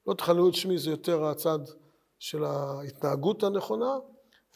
לא 0.06 0.14
תכללו 0.14 0.48
את 0.48 0.54
שמי 0.54 0.78
זה 0.78 0.90
יותר 0.90 1.24
הצד 1.24 1.58
של 2.18 2.44
ההתנהגות 2.44 3.42
הנכונה, 3.42 3.98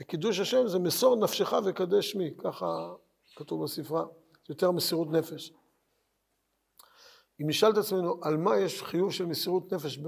וקידוש 0.00 0.40
השם 0.40 0.68
זה 0.68 0.78
מסור 0.78 1.16
נפשך 1.16 1.52
וקדש 1.64 2.10
שמי, 2.10 2.34
ככה 2.38 2.94
כתוב 3.36 3.64
בספרה, 3.64 4.04
זה 4.46 4.52
יותר 4.52 4.70
מסירות 4.70 5.08
נפש. 5.10 5.52
אם 7.40 7.48
נשאל 7.48 7.72
את 7.72 7.76
עצמנו 7.76 8.20
על 8.22 8.36
מה 8.36 8.56
יש 8.58 8.82
חיוב 8.82 9.12
של 9.12 9.26
מסירות 9.26 9.72
נפש 9.72 9.98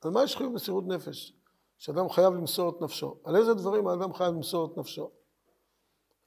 על 0.00 0.10
מה 0.10 0.24
יש 0.24 0.36
חיוב 0.36 0.52
מסירות 0.52 0.84
נפש? 0.86 1.32
שאדם 1.78 2.08
חייב 2.08 2.34
למסור 2.34 2.68
את 2.68 2.82
נפשו. 2.82 3.16
על 3.24 3.36
איזה 3.36 3.54
דברים 3.54 3.88
האדם 3.88 4.14
חייב 4.14 4.34
למסור 4.34 4.72
את 4.72 4.78
נפשו? 4.78 5.10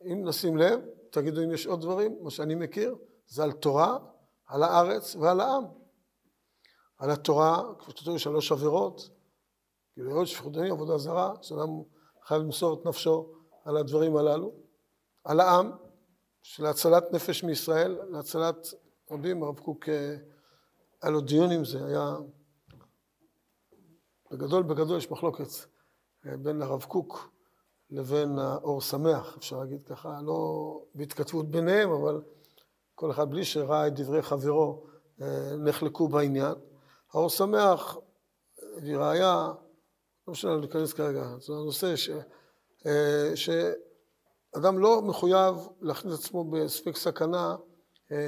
אם 0.06 0.28
נשים 0.28 0.58
לב, 0.58 0.80
תגידו 1.10 1.44
אם 1.44 1.52
יש 1.52 1.68
עוד 1.68 1.82
דברים, 1.82 2.18
מה 2.22 2.30
שאני 2.30 2.56
מכיר, 2.56 2.96
זה 3.28 3.44
על 3.44 3.52
תורה, 3.52 3.98
על 4.48 4.64
הארץ 4.64 5.16
ועל 5.16 5.40
העם. 5.40 5.64
על 6.98 7.12
התורה, 7.12 7.64
כמו 7.80 7.92
שכתוב, 7.92 8.18
שלוש 8.18 8.52
עבירות, 8.52 9.10
עוד 10.12 10.26
שפיכות 10.28 10.54
דמים, 10.54 10.72
עבודה 10.72 10.98
זרה, 10.98 11.34
שאדם 11.42 11.68
חייב 12.26 12.42
למסור 12.42 12.82
את 12.82 12.86
נפשו 12.86 13.34
על 13.66 13.78
הדברים 13.78 14.18
הללו. 14.18 14.52
על 15.24 15.40
העם, 15.40 15.72
של 16.44 16.66
הצלת 16.66 17.04
נפש 17.12 17.44
מישראל, 17.44 18.00
להצלת 18.10 18.68
רבים, 19.12 19.44
הרב 19.44 19.60
קוק 19.60 19.90
אה, 19.90 20.16
היה 21.02 21.12
לו 21.12 21.22
דיון 21.22 21.52
עם 21.52 21.66
זה, 21.66 21.86
היה... 21.86 22.16
בגדול 24.32 24.64
בגדול 24.64 24.98
יש 24.98 25.12
מחלוקת 25.12 25.48
אה, 26.26 26.38
בין 26.38 26.62
הרב 26.62 26.84
קוק 26.84 27.30
לבין 27.90 28.40
האור 28.40 28.82
שמח, 28.82 29.38
אפשר 29.38 29.58
להגיד 29.58 29.84
ככה, 29.84 30.20
לא 30.22 30.82
בהתכתבות 30.96 31.52
ביניהם, 31.52 31.92
אבל 31.92 32.22
כל 32.96 33.12
אחד 33.12 33.30
בלי 33.30 33.46
שראה 33.46 33.88
את 33.88 33.94
דברי 33.94 34.22
חברו 34.22 34.86
אה, 35.22 35.56
נחלקו 35.58 36.08
בעניין. 36.08 36.54
האור 37.14 37.30
שמח 37.30 37.98
הביא 38.78 38.98
ראיה, 38.98 39.54
לא 40.28 40.32
משנה 40.32 40.56
להיכנס 40.56 40.94
כרגע, 40.94 41.24
זה 41.40 41.54
הנושא 41.54 41.96
ש, 41.96 42.10
שאדם 43.36 44.80
לא 44.80 45.02
מחויב 45.02 45.56
להכניס 45.82 46.14
עצמו 46.20 46.44
בספק 46.44 46.96
סכנה 46.96 47.56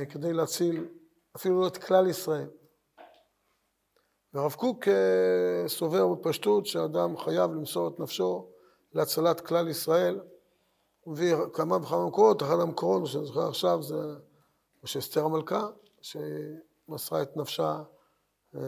כדי 0.10 0.34
להציל 0.34 0.88
אפילו 1.36 1.68
את 1.68 1.78
כלל 1.78 2.08
ישראל. 2.08 2.48
והרב 4.34 4.54
קוק 4.54 4.88
אה, 4.88 5.68
סובר 5.68 6.08
בפשטות 6.08 6.66
שאדם 6.66 7.18
חייב 7.18 7.52
למסור 7.52 7.88
את 7.88 8.00
נפשו 8.00 8.50
להצלת 8.94 9.42
כלל 9.42 9.68
ישראל. 9.68 10.20
הוא 11.00 11.14
מביא 11.14 11.36
כמה 11.54 11.76
וכמה 11.76 12.08
מקורות, 12.08 12.44
אחד 12.44 12.60
המקורות 12.60 13.06
שאני 13.06 13.26
זוכר 13.26 13.48
עכשיו 13.48 13.84
זה 13.84 13.96
משה 14.84 15.00
אסתר 15.00 15.26
המלכה, 15.26 15.68
שמסרה 16.02 17.22
את 17.22 17.38
נפשה 17.38 17.84
אה, 18.56 18.62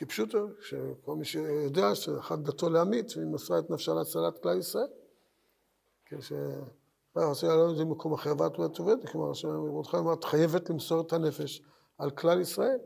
כפשוטו, 0.00 0.38
שכל 0.60 1.16
מי 1.16 1.24
שיודע 1.24 1.94
שאחד 1.94 2.44
דתו 2.44 2.70
להמית, 2.70 3.16
והיא 3.16 3.28
מסרה 3.28 3.58
את 3.58 3.70
נפשה 3.70 3.94
להצלת 3.94 4.42
כלל 4.42 4.58
ישראל. 4.58 4.88
כש... 6.06 6.32
רוצה 7.14 7.46
לעלות 7.46 7.72
את 7.72 7.76
זה 7.76 7.84
במקום 7.84 8.12
אחר, 8.12 8.32
ואת 8.38 8.58
ואת 8.58 8.78
עובדת, 8.78 9.08
כלומר, 9.08 9.32
שמרדכי 9.32 9.96
אמר, 9.96 10.12
את 10.12 10.24
חייבת 10.24 10.70
למסור 10.70 11.00
את 11.00 11.12
הנפש 11.12 11.62
על 11.98 12.10
כלל 12.10 12.40
ישראל. 12.40 12.78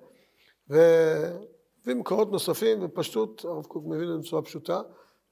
ומקורות 1.87 2.33
נוספים, 2.33 2.85
ופשטות, 2.85 3.45
הרב 3.45 3.67
קוק 3.67 3.85
מבין 3.87 4.21
בצורה 4.21 4.43
פשוטה, 4.43 4.81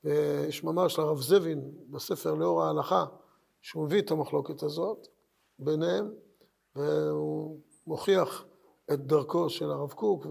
ויש 0.04 0.64
מאמר 0.64 0.88
של 0.88 1.02
הרב 1.02 1.20
זבין 1.20 1.70
בספר 1.90 2.34
לאור 2.34 2.62
ההלכה, 2.62 3.04
שהוא 3.60 3.84
מביא 3.84 4.00
את 4.00 4.10
המחלוקת 4.10 4.62
הזאת 4.62 5.08
ביניהם, 5.58 6.12
והוא 6.76 7.60
מוכיח 7.86 8.44
את 8.92 9.06
דרכו 9.06 9.50
של 9.50 9.70
הרב 9.70 9.92
קוק 9.92 10.26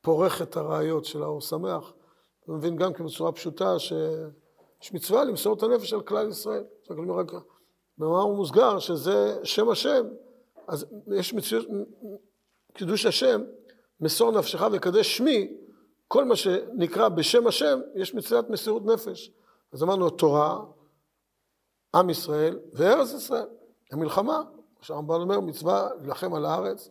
ופורך 0.00 0.42
את 0.42 0.56
הראיות 0.56 1.04
של 1.04 1.22
האור 1.22 1.40
שמח. 1.40 1.92
הוא 2.44 2.56
מבין 2.56 2.76
גם 2.76 2.92
כן 2.92 3.06
בצורה 3.06 3.32
פשוטה 3.32 3.78
שיש 3.78 4.92
מצווה 4.92 5.24
למסור 5.24 5.54
את 5.54 5.62
הנפש 5.62 5.92
על 5.92 6.00
כלל 6.00 6.28
ישראל. 6.28 6.64
במאמר 7.98 8.26
מוסגר 8.26 8.78
שזה 8.78 9.38
שם 9.44 9.68
השם, 9.68 10.06
אז 10.68 10.86
יש 11.16 11.34
מציאות, 11.34 11.66
קידוש 12.74 13.06
השם, 13.06 13.42
מסור 14.00 14.32
נפשך 14.32 14.62
וקדש 14.72 15.16
שמי, 15.16 15.56
כל 16.08 16.24
מה 16.24 16.36
שנקרא 16.36 17.08
בשם 17.08 17.46
השם, 17.46 17.80
יש 17.94 18.14
מצוות 18.14 18.50
מסירות 18.50 18.84
נפש. 18.84 19.30
אז 19.72 19.82
אמרנו 19.82 20.10
תורה, 20.10 20.64
עם 21.94 22.10
ישראל 22.10 22.58
וארץ 22.72 23.12
ישראל, 23.12 23.46
המלחמה, 23.92 24.42
שהרמב"ן 24.80 25.20
אומר 25.20 25.40
מצווה 25.40 25.88
להילחם 25.98 26.34
על 26.34 26.44
הארץ, 26.44 26.90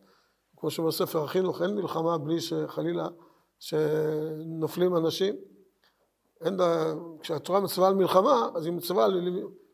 כמו 0.59 0.71
שאומר 0.71 0.91
ספר 0.91 1.23
החינוך, 1.23 1.61
אין 1.61 1.75
מלחמה 1.75 2.17
בלי 2.17 2.41
שחלילה 2.41 3.07
שנופלים 3.59 4.97
אנשים. 4.97 5.35
אין, 6.41 6.59
כשהתורה 7.19 7.59
מצווה 7.59 7.87
על 7.87 7.93
מלחמה, 7.93 8.49
אז 8.55 8.65
היא 8.65 8.73
מצווה 8.73 9.07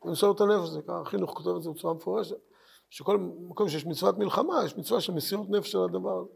למסור 0.05 0.31
את 0.31 0.41
הנפש, 0.41 0.69
זה 0.69 0.81
ככה, 0.81 1.01
החינוך 1.01 1.31
כותב 1.33 1.55
את 1.55 1.63
זה 1.63 1.69
בצורה 1.69 1.93
מפורשת, 1.93 2.35
שכל 2.89 3.17
מקום 3.19 3.69
שיש 3.69 3.85
מצוות 3.85 4.17
מלחמה, 4.17 4.65
יש 4.65 4.77
מצווה 4.77 5.01
של 5.01 5.13
מסירות 5.13 5.49
נפש 5.49 5.75
על 5.75 5.83
הדבר 5.83 6.19
הזה. 6.19 6.29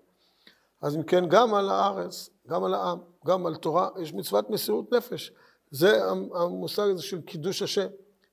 אז 0.82 0.96
אם 0.96 1.04
כן, 1.04 1.30
גם 1.30 1.54
על 1.54 1.70
הארץ, 1.70 2.30
גם 2.48 2.64
על 2.64 2.74
העם, 2.74 3.00
גם 3.26 3.46
על 3.46 3.56
תורה, 3.56 3.90
יש 4.02 4.14
מצוות 4.14 4.50
מסירות 4.50 4.94
נפש. 4.94 5.32
זה 5.72 6.06
המושג 6.36 6.90
הזה 6.90 7.04
של 7.04 7.22
קידוש 7.22 7.62
השם, 7.62 7.88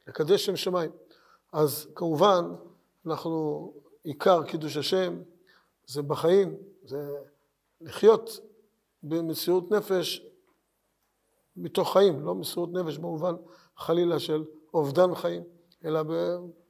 לקדש 0.06 0.46
שם 0.46 0.56
שמיים. 0.56 0.90
אז 1.52 1.88
כמובן, 1.94 2.54
אנחנו, 3.06 3.72
עיקר 4.04 4.42
קידוש 4.42 4.76
השם 4.76 5.16
זה 5.86 6.02
בחיים, 6.02 6.56
זה 6.84 7.16
לחיות 7.80 8.40
במסירות 9.02 9.70
נפש 9.70 10.26
מתוך 11.56 11.92
חיים, 11.92 12.24
לא 12.24 12.34
מסירות 12.34 12.72
נפש 12.72 12.98
במובן 12.98 13.34
חלילה 13.76 14.18
של 14.18 14.44
אובדן 14.74 15.14
חיים, 15.14 15.42
אלא 15.84 16.00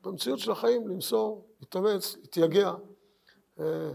במציאות 0.02 0.38
של 0.38 0.50
החיים 0.50 0.88
למסור, 0.88 1.48
להתאמץ, 1.60 2.16
להתייגע. 2.16 2.74
אה, 3.60 3.90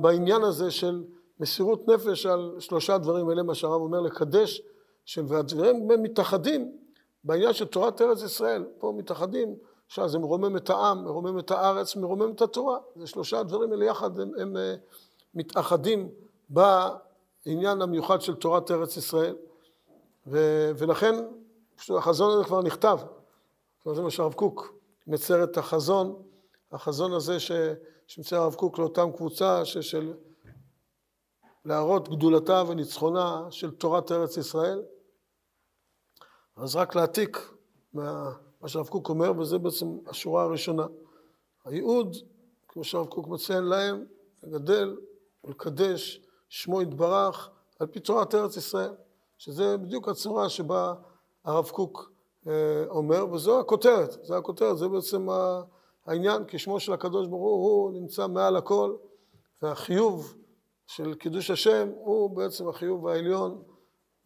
בעניין 0.00 0.42
הזה 0.42 0.70
של 0.70 1.04
מסירות 1.40 1.88
נפש 1.88 2.26
על 2.26 2.56
שלושה 2.58 2.98
דברים 2.98 3.30
אלה, 3.30 3.42
מה 3.42 3.54
שהרב 3.54 3.80
אומר, 3.80 4.00
לקדש, 4.00 4.62
והדברים 5.26 5.88
מתאחדים 6.02 6.76
בעניין 7.24 7.52
של 7.52 7.64
תורת 7.64 8.00
ארץ 8.02 8.22
ישראל. 8.22 8.64
פה 8.78 8.94
מתאחדים, 8.96 9.56
עכשיו 9.88 10.08
זה 10.08 10.18
מרומם 10.18 10.56
את 10.56 10.70
העם, 10.70 11.04
מרומם 11.04 11.38
את 11.38 11.50
הארץ, 11.50 11.96
מרומם 11.96 12.32
את 12.32 12.42
התורה. 12.42 12.78
זה 12.96 13.06
שלושה 13.06 13.40
הדברים 13.40 13.72
האלה 13.72 13.84
יחד, 13.84 14.20
הם, 14.20 14.30
הם 14.40 14.56
אה, 14.56 14.74
מתאחדים 15.34 16.08
בעניין 16.48 17.82
המיוחד 17.82 18.20
של 18.20 18.34
תורת 18.34 18.70
ארץ 18.70 18.96
ישראל. 18.96 19.36
ו, 20.26 20.38
ולכן 20.78 21.14
החזון 21.96 22.32
הזה 22.32 22.44
כבר 22.44 22.62
נכתב. 22.62 22.98
זה 23.94 24.02
מה 24.02 24.10
שהרב 24.10 24.32
קוק 24.32 24.74
מצייר 25.06 25.44
את 25.44 25.56
החזון, 25.56 26.22
החזון 26.72 27.12
הזה 27.12 27.40
ש... 27.40 27.52
שמצייר 28.06 28.40
הרב 28.40 28.54
קוק 28.54 28.78
לאותם 28.78 29.12
קבוצה 29.16 29.64
ש... 29.64 29.78
של 29.78 30.14
להראות 31.64 32.08
גדולתה 32.08 32.62
וניצחונה 32.68 33.46
של 33.50 33.70
תורת 33.70 34.12
ארץ 34.12 34.36
ישראל. 34.36 34.82
אז 36.56 36.76
רק 36.76 36.94
להעתיק 36.94 37.52
מה, 37.92 38.30
מה 38.60 38.68
שהרב 38.68 38.88
קוק 38.88 39.08
אומר, 39.08 39.38
וזה 39.38 39.58
בעצם 39.58 39.86
השורה 40.06 40.42
הראשונה. 40.42 40.86
הייעוד, 41.64 42.16
כמו 42.68 42.84
שהרב 42.84 43.06
קוק 43.06 43.28
מציין 43.28 43.64
להם, 43.64 44.04
לגדל 44.42 44.96
ולקדש 45.44 46.20
שמו 46.48 46.82
יתברך 46.82 47.50
על 47.80 47.86
פי 47.86 48.00
תורת 48.00 48.34
ארץ 48.34 48.56
ישראל. 48.56 48.94
שזה 49.38 49.76
בדיוק 49.76 50.08
הצורה 50.08 50.48
שבה 50.48 50.94
הרב 51.44 51.68
קוק 51.68 52.12
אה, 52.46 52.84
אומר, 52.88 53.32
וזו 53.32 53.60
הכותרת, 53.60 54.12
זו 54.22 54.36
הכותרת, 54.36 54.78
זה 54.78 54.88
בעצם 54.88 55.26
העניין, 56.06 56.44
כי 56.44 56.58
שמו 56.58 56.80
של 56.80 56.92
הקדוש 56.92 57.26
ברוך 57.26 57.42
הוא, 57.42 57.82
הוא 57.82 57.92
נמצא 57.92 58.26
מעל 58.26 58.56
הכל, 58.56 58.96
והחיוב 59.62 60.34
של 60.86 61.14
קידוש 61.14 61.50
השם 61.50 61.88
הוא 61.94 62.36
בעצם 62.36 62.68
החיוב 62.68 63.06
העליון 63.06 63.62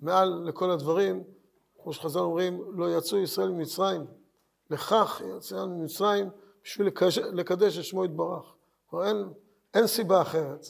מעל 0.00 0.42
לכל 0.44 0.70
הדברים, 0.70 1.24
כמו 1.82 1.92
שחז"ל 1.92 2.18
אומרים, 2.18 2.62
לא 2.72 2.98
יצאו 2.98 3.18
ישראל 3.18 3.50
ממצרים, 3.50 4.06
לכך 4.72 5.22
יצאנו 5.36 5.78
ממצרים 5.78 6.30
בשביל 6.64 6.86
לקדש, 6.86 7.18
לקדש 7.18 7.78
את 7.78 7.84
שמו 7.84 8.04
יתברך. 8.04 8.54
אין, 9.04 9.28
אין 9.74 9.86
סיבה 9.86 10.22
אחרת. 10.22 10.66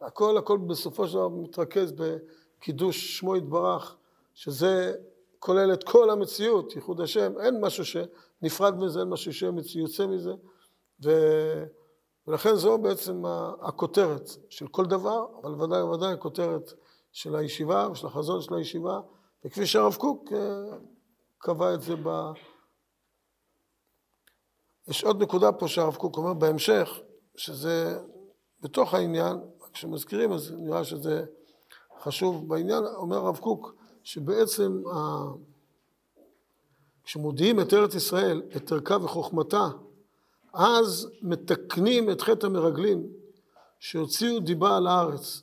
הכל 0.00 0.36
הכל 0.36 0.58
בסופו 0.58 1.08
של 1.08 1.14
דבר 1.14 1.28
מתרכז 1.28 1.92
ב... 1.92 2.16
קידוש 2.64 3.18
שמו 3.18 3.36
יתברך, 3.36 3.96
שזה 4.34 4.94
כולל 5.38 5.72
את 5.72 5.84
כל 5.84 6.10
המציאות, 6.10 6.76
ייחוד 6.76 7.00
השם, 7.00 7.32
אין 7.40 7.60
משהו 7.60 7.84
שנפרד 7.84 8.74
מזה, 8.78 9.00
אין 9.00 9.08
משהו 9.08 9.32
שיוצא 9.62 10.06
מזה, 10.06 10.32
ו... 11.04 11.10
ולכן 12.26 12.54
זו 12.54 12.78
בעצם 12.78 13.22
הכותרת 13.60 14.30
של 14.48 14.68
כל 14.68 14.86
דבר, 14.86 15.26
אבל 15.42 15.62
ודאי 15.62 15.82
וודאי 15.82 16.12
הכותרת 16.12 16.72
של 17.12 17.36
הישיבה 17.36 17.88
ושל 17.92 18.06
החזון 18.06 18.40
של 18.40 18.54
הישיבה, 18.54 19.00
וכפי 19.44 19.66
שהרב 19.66 19.94
קוק 19.94 20.32
אה, 20.32 20.76
קבע 21.38 21.74
את 21.74 21.82
זה 21.82 21.94
ב... 22.02 22.32
יש 24.88 25.04
עוד 25.04 25.22
נקודה 25.22 25.52
פה 25.52 25.68
שהרב 25.68 25.94
קוק 25.94 26.16
אומר 26.16 26.34
בהמשך, 26.34 27.00
שזה 27.36 27.98
בתוך 28.60 28.94
העניין, 28.94 29.36
כשמזכירים 29.72 30.32
אז 30.32 30.54
נראה 30.58 30.84
שזה 30.84 31.24
חשוב 32.02 32.48
בעניין, 32.48 32.84
אומר 32.84 33.16
הרב 33.16 33.36
קוק, 33.36 33.74
שבעצם 34.02 34.82
כשמודיעים 37.04 37.60
את 37.60 37.74
ארץ 37.74 37.94
ישראל, 37.94 38.42
את 38.56 38.72
ערכה 38.72 38.96
וחוכמתה, 38.96 39.68
אז 40.52 41.10
מתקנים 41.22 42.10
את 42.10 42.20
חטא 42.20 42.46
המרגלים 42.46 43.06
שהוציאו 43.78 44.40
דיבה 44.40 44.76
על 44.76 44.86
הארץ. 44.86 45.42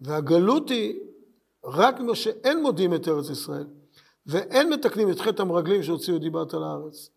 והגלות 0.00 0.70
היא 0.70 1.00
רק 1.64 2.00
מה 2.00 2.14
שאין 2.14 2.62
מודיעים 2.62 2.94
את 2.94 3.08
ארץ 3.08 3.30
ישראל, 3.30 3.66
ואין 4.26 4.72
מתקנים 4.72 5.10
את 5.10 5.20
חטא 5.20 5.42
המרגלים 5.42 5.82
שהוציאו 5.82 6.18
דיבת 6.18 6.54
על 6.54 6.64
הארץ. 6.64 7.10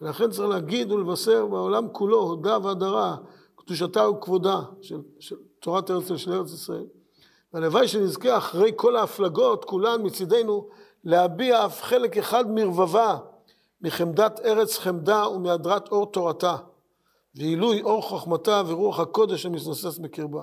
ולכן 0.00 0.30
צריך 0.30 0.48
להגיד 0.48 0.92
ולבשר 0.92 1.46
בעולם 1.46 1.88
כולו 1.92 2.20
הודה 2.20 2.58
והדרה, 2.62 3.16
קדושתה 3.56 4.10
וכבודה 4.10 4.60
של, 4.82 5.00
של 5.18 5.36
תורת 5.60 5.90
ארץ 5.90 6.12
של 6.16 6.32
ארץ 6.32 6.52
ישראל. 6.52 6.86
והלוואי 7.52 7.88
שנזכה 7.88 8.36
אחרי 8.36 8.72
כל 8.76 8.96
ההפלגות, 8.96 9.64
כולן 9.64 10.02
מצידנו, 10.02 10.68
להביע 11.04 11.66
אף 11.66 11.82
חלק 11.82 12.16
אחד 12.16 12.50
מרבבה, 12.50 13.18
מחמדת 13.80 14.40
ארץ 14.40 14.78
חמדה 14.78 15.28
ומהדרת 15.28 15.88
אור 15.88 16.06
תורתה, 16.06 16.56
ועילוי 17.34 17.82
אור 17.82 18.02
חוכמתה 18.02 18.62
ורוח 18.66 19.00
הקודש 19.00 19.46
המתנוסס 19.46 19.98
בקרבה. 19.98 20.42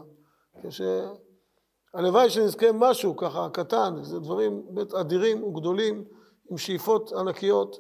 כשהלוואי 0.64 2.30
שנזכה 2.30 2.72
משהו 2.72 3.16
ככה 3.16 3.50
קטן, 3.50 4.04
זה 4.04 4.20
דברים 4.20 4.62
באמת 4.70 4.94
אדירים 4.94 5.44
וגדולים, 5.44 6.04
עם 6.52 6.58
שאיפות 6.58 7.14
ענקיות. 7.14 7.80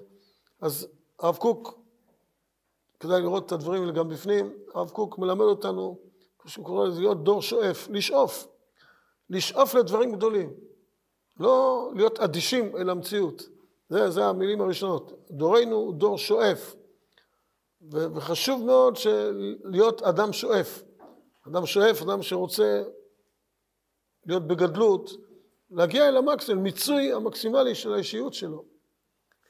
אז 0.62 0.88
קוק, 1.38 1.80
כדאי 3.00 3.22
לראות 3.22 3.46
את 3.46 3.52
הדברים 3.52 3.82
האלה 3.82 3.94
גם 3.94 4.10
בפנים, 4.10 4.54
הרב 4.74 4.90
קוק 4.90 5.18
מלמד 5.18 5.46
אותנו, 5.46 5.98
כמו 6.40 6.52
שהוא 6.52 6.66
קורא 6.66 6.88
לזה, 6.88 7.00
להיות 7.00 7.24
דור 7.24 7.42
שואף, 7.42 7.88
לשאוף, 7.90 8.48
לשאוף 9.30 9.76
לדברים 9.76 10.12
גדולים, 10.12 10.54
לא 11.40 11.90
להיות 11.96 12.20
אדישים 12.20 12.78
אל 12.78 12.90
המציאות. 12.90 13.44
זה, 13.90 14.10
זה 14.10 14.26
המילים 14.26 14.62
הראשונות. 14.62 15.12
דורנו 15.32 15.76
הוא 15.76 15.94
דור 15.94 16.18
שואף, 16.18 16.76
ו- 17.92 18.14
וחשוב 18.16 18.66
מאוד 18.66 18.98
להיות 19.64 20.02
אדם 20.02 20.34
שואף. 20.34 20.84
אדם 21.48 21.66
שואף, 21.66 22.02
אדם 22.02 22.22
שרוצה 22.22 22.84
להיות 24.26 24.48
בגדלות, 24.48 25.12
להגיע 25.72 26.08
אל 26.08 26.18
המקסימום, 26.18 26.64
מיצוי 26.64 27.14
המקסימלי 27.14 27.76
של 27.76 27.94
האישיות 27.94 28.34
שלו. 28.34 28.73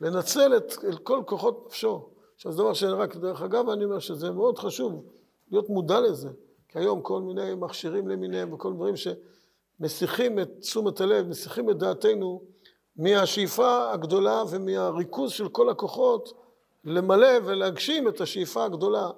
לנצל 0.03 0.57
את, 0.57 0.73
את 0.89 0.99
כל 1.03 1.21
כוחות 1.25 1.65
נפשו. 1.67 2.09
עכשיו 2.35 2.51
זה 2.51 2.57
דבר 2.57 2.73
שרק, 2.73 3.15
דרך 3.15 3.41
אגב, 3.41 3.69
אני 3.69 3.85
אומר 3.85 3.99
שזה 3.99 4.31
מאוד 4.31 4.59
חשוב 4.59 5.03
להיות 5.51 5.69
מודע 5.69 5.99
לזה. 5.99 6.29
כי 6.69 6.79
היום 6.79 7.01
כל 7.01 7.21
מיני 7.21 7.55
מכשירים 7.55 8.07
למיניהם 8.07 8.53
וכל 8.53 8.73
דברים 8.73 8.93
שמסיחים 8.95 10.39
את 10.39 10.49
תשומת 10.59 11.01
הלב, 11.01 11.27
מסיחים 11.27 11.69
את 11.69 11.77
דעתנו 11.77 12.41
מהשאיפה 12.95 13.91
הגדולה 13.91 14.43
ומהריכוז 14.49 15.31
של 15.31 15.49
כל 15.49 15.69
הכוחות 15.69 16.33
למלא 16.83 17.31
ולהגשים 17.45 18.07
את 18.07 18.21
השאיפה 18.21 18.65
הגדולה. 18.65 19.09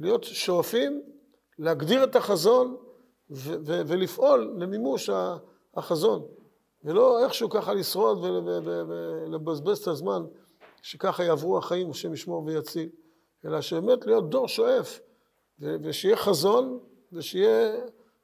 להיות 0.00 0.24
שואפים, 0.24 1.02
להגדיר 1.58 2.04
את 2.04 2.16
החזון 2.16 2.76
ו- 3.30 3.56
ו- 3.64 3.82
ולפעול 3.86 4.54
למימוש 4.58 5.10
החזון. 5.74 6.22
ולא 6.84 7.24
איכשהו 7.24 7.50
ככה 7.50 7.74
לשרוד 7.74 8.18
ולבזבז 8.22 9.78
את 9.78 9.88
הזמן 9.88 10.24
שככה 10.82 11.24
יעברו 11.24 11.58
החיים, 11.58 11.90
השם 11.90 12.14
ישמור 12.14 12.44
ויציל, 12.44 12.88
אלא 13.44 13.60
שבאמת 13.60 14.06
להיות 14.06 14.30
דור 14.30 14.48
שואף, 14.48 15.00
ושיהיה 15.58 16.16
חזון, 16.16 16.78
ושיהיה 17.12 17.72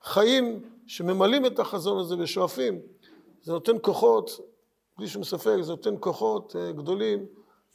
חיים 0.03 0.63
שממלאים 0.87 1.47
את 1.47 1.59
החזון 1.59 1.99
הזה 1.99 2.19
ושואפים. 2.19 2.81
זה 3.43 3.53
נותן 3.53 3.77
כוחות, 3.83 4.31
בלי 4.99 5.09
שום 5.09 5.25
ספק, 5.25 5.57
זה 5.61 5.71
נותן 5.71 5.95
כוחות 6.01 6.57
אה, 6.57 6.73
גדולים, 6.73 7.27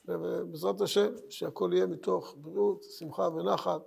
ובעזרת 0.08 0.82
השם, 0.82 1.08
שהכל 1.30 1.70
יהיה 1.74 1.88
מתוך 1.88 2.36
בריאות, 2.38 2.84
שמחה 2.98 3.30
ונחת, 3.36 3.82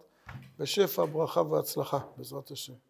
ושפע, 0.59 1.05
ברכה 1.05 1.43
והצלחה, 1.43 1.99
בעזרת 2.17 2.51
השם. 2.51 2.88